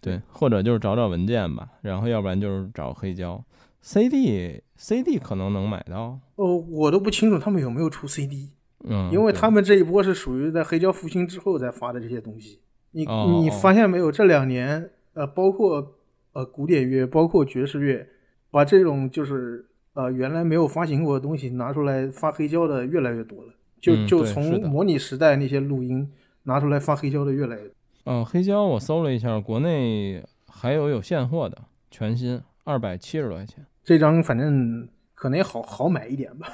[0.00, 3.42] 对，或者就是找找文件吧，然后要不然就是找黑胶
[3.80, 8.50] ，CD CD 可能能买到，哦，我都不清楚他们有没有出 CD，
[8.84, 12.60] 嗯，因为他们这一波是属于在黑胶复兴之后才发的这些东西。
[12.92, 13.04] 你
[13.40, 14.10] 你发现没有？
[14.10, 15.94] 这两年呃，包括
[16.32, 18.06] 呃古典乐，包括爵士乐，
[18.50, 19.64] 把这种就是
[19.94, 23.52] 呃原来没有发行过的东西拿出来发黑胶的越来越多了。
[23.80, 26.10] 就嗯就从模拟时代那些录音
[26.42, 27.72] 拿出来发黑胶的越来越多。
[28.04, 31.56] 哦，黑胶我搜了一下，国内还有有现货的，
[31.90, 33.64] 全新二百七十多块钱。
[33.84, 36.48] 这张反正可能也好好买一点吧。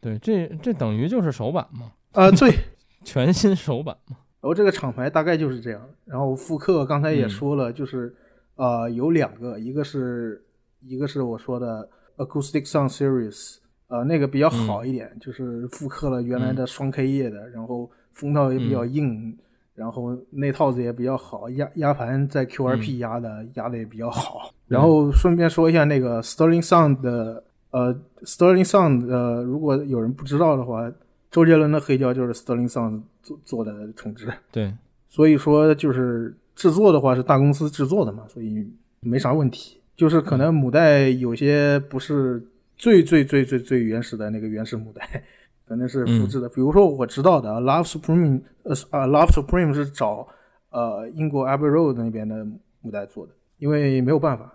[0.00, 2.54] 对，这这等于就是首版嘛，啊、对，
[3.02, 4.16] 全新首版嘛。
[4.40, 5.80] 然后这个厂牌大概就是这样。
[6.04, 8.14] 然后复刻刚才也嗯说了，就是
[8.54, 10.44] 呃有两个，一个是
[10.88, 13.56] 一个是我说的 Acoustic Sound Series，
[13.88, 19.36] 呃那个比较好一点，就是复刻了原来的双 K 叶的，然后封套也比较硬，
[19.74, 24.52] 然后那套子也比较好，压压盘在 QRP 压的、压的也比较好。
[24.66, 30.90] 然后顺便说一下那个 Sterling Sound 的呃 Sterling Sound 呃，如果有人不知道的话，
[31.30, 34.32] 周杰伦的黑胶就是 Sterling Sound 做做的重制。
[34.50, 34.74] 对，
[35.08, 38.70] 所以说就是制作的话是大公司制作的嘛，所以
[39.00, 39.77] 没啥问题。
[39.98, 42.40] 就是可能母带有些不是
[42.76, 45.24] 最最最最最原始的那个原始母带，
[45.66, 46.48] 可能是复制的。
[46.50, 50.28] 比如说我知道的啊 Love Supreme，呃啊 Love Supreme 是找
[50.70, 52.46] 呃英国 Abbey Road 那边的
[52.80, 54.52] 母带做的，因为没有办法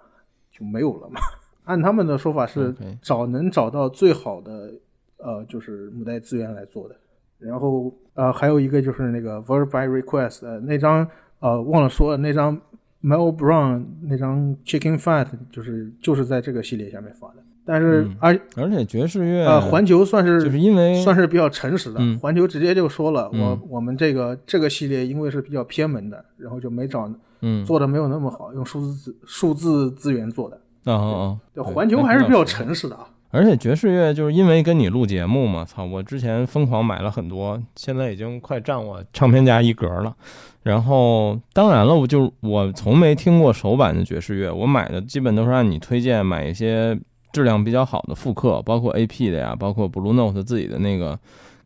[0.50, 1.20] 就没有了嘛。
[1.66, 4.74] 按他们的说法是找能找到最好的
[5.18, 6.96] 呃就是母带资源来做的。
[7.38, 11.06] 然后呃还有一个就是那个 Verb by Request 呃那张
[11.40, 12.58] 呃忘了说了那张
[13.04, 17.36] Mel Brown 那张 Chicken Fat 就是就是在这个系列下面发的，
[17.66, 27.12] 但是嗯而而且爵士乐呃环球算是就是因为算是比较诚实的，嗯环球直接就说了，我嗯我们这个这个系列因为是比较偏门的，然后就没找
[27.42, 30.56] 嗯做的没有那么好，用数字资数字资源做的。
[30.86, 33.08] 哦哦哦，对环球还是比较诚实的啊。
[33.32, 35.84] 而且爵士乐就是因为跟你录节目嘛，操！
[35.84, 40.16] 我之前疯狂买了很多，现在已经快占我唱片夹一格了。
[40.64, 46.98] 然后当然了，我就我从没听过首版的爵士乐，我买的基本都是按你推荐买一些
[47.34, 51.20] 质量比较好的复刻，包括 AP 的呀，包括 Blue Note 自己的那个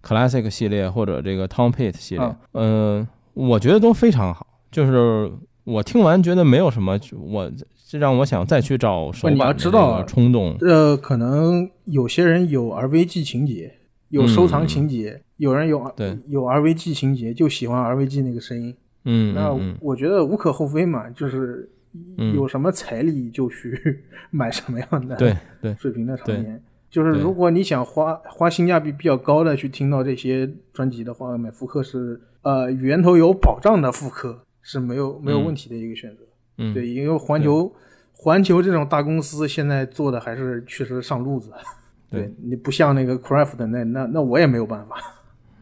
[0.04, 4.48] Classic 系列或者这个 Tom Pitt 系列，啊嗯、我觉得都非常好。
[4.72, 5.32] 就是
[5.64, 7.52] 我听完觉得没有什么，我
[7.88, 10.58] 这让我想再去找首不你的知道冲动。
[10.62, 13.76] 呃，可能有些人有 RVG 情节，
[14.10, 18.76] 有收藏情节，有人有嗯对有 RVG 情节，就喜欢 RVG 那个声音。
[19.06, 21.70] 嗯，那我觉得无可厚非嘛，就是
[22.18, 26.62] 嗯有什么财力就去 买什么样的对 对水平的唱片。
[26.90, 36.24] 就是如果你想花花性价比比较高的去听到这些专辑的话，买复刻是呃源头有保障的复刻是没有没有嗯问题的一个选择。
[36.58, 37.72] 嗯，对，因为环球
[38.14, 41.52] 环球这种大公司现在做的还是确实上路子。
[42.10, 44.96] 对对你不像那个 Craft 那那那我也没有办法，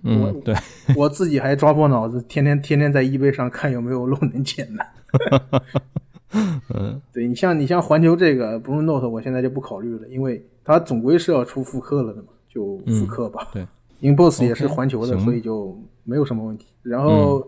[0.06, 0.56] 我嗯，对，
[0.96, 4.86] 我自己还抓破脑子，天天天天在 eBay 上看有没有漏能捡的。
[6.74, 13.48] 嗯 对你像你像环球这个 Blue Note，我现在就不考虑了，因为它总归是要出复刻了的嘛，就复刻吧。
[13.54, 13.66] 对
[14.02, 16.68] Inbox 也是环球的，行所以就没有什么问题。
[16.84, 17.42] 然后、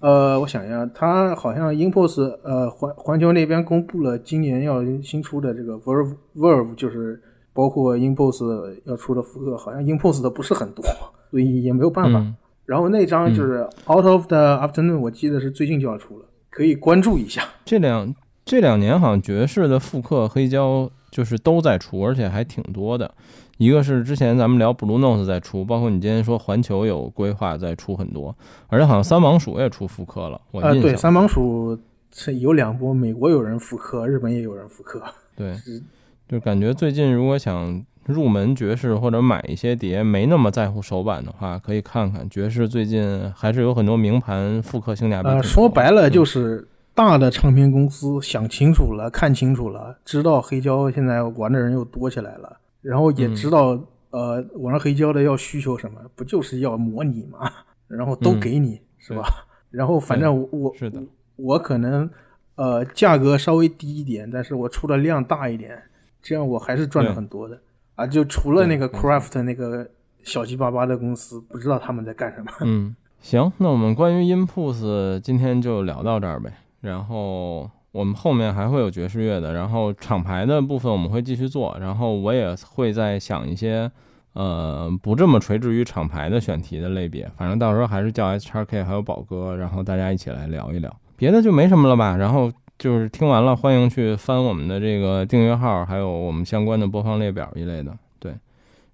[0.00, 7.22] 呃，我想一下，它好像 Inbox 呃环环球那边公布了今年要新出的这个 Verve Verve，就是
[7.52, 10.84] 包括 Inbox 要出的复刻，好像 Inbox 的不是很多，
[11.32, 12.20] 所以也没有办法。
[12.20, 17.42] 嗯然后那张就是 Out of the Afternoon，我记得是最近就要出了，可以关注一下。
[17.64, 18.14] 这两
[18.44, 23.12] 这两年好像爵士的复刻黑胶就是都在出，而且还挺多的。
[23.58, 28.34] 一个是之前咱们聊 Blue Note 在出，包括你今天说环球有规划在出很多，
[28.68, 30.40] 而且好像三王鼠也出复刻了。
[30.52, 31.76] 我啊、对，三帮鼠
[32.12, 35.02] 是有两波，美国有人复刻，日本也有人复刻。
[35.36, 35.82] 对 是，
[36.28, 42.28] 就感觉最近如果想入门爵士或者买一些碟，没那么在乎手感的话，可以看看。
[42.28, 45.28] 爵士最近还是有很多名盘复刻性价比。
[45.28, 53.78] 呃，说白了就是大的唱片公司想清楚了，看清楚了，知道黑胶现在玩的人又多起来了，然后也嗯知道、
[54.10, 57.50] 呃玩黑胶的要需求什么，不就是要模拟嘛，
[57.88, 59.22] 然后都嗯给你、是吧？
[59.70, 61.00] 然后反正我我是的，
[61.36, 62.10] 我可能
[62.56, 65.80] 呃价格稍微低一点，但是我出的量大一点，
[66.20, 67.58] 这样我还是赚了很多的
[67.94, 68.06] 啊！
[68.06, 69.88] 就除了那个 Craft 那个
[70.24, 72.50] 小鸡巴巴的公司，不知道他们在干什么。
[72.62, 76.52] 嗯，行，那我们关于 Inputs 今天就聊到这儿呗。
[76.80, 83.90] 然后我们后面还会有爵士乐的，然后厂牌的部分我们会继续做，然后我也会再想一些，
[84.32, 92.16] 呃，不这么垂直于厂牌的选题的类别，反正到时候还是叫 S 叉 K 还有宝哥，然后大家一起来聊一聊，别的就没什么了吧。
[92.16, 92.50] 然后
[92.82, 97.96] 就是听完了，欢迎去翻我们的这个订阅号，还有我们相关的播放列表一类的。
[98.18, 98.34] 对，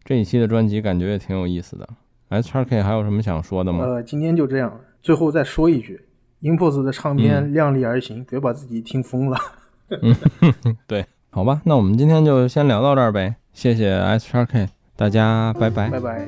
[0.05, 1.89] 这一期的专辑感觉也挺有意思的。
[2.29, 3.87] S R K 还有什么想说的吗？
[3.87, 5.99] 呃，今天就这样，最后再说一句。
[6.43, 9.39] INPOS 的唱片量力而行，别把自己听疯了。
[10.03, 10.15] 嗯，
[10.87, 13.37] 对，好吧，那我们今天就先聊到这儿呗。
[13.55, 16.27] 谢谢 S R K，大家拜拜，拜拜。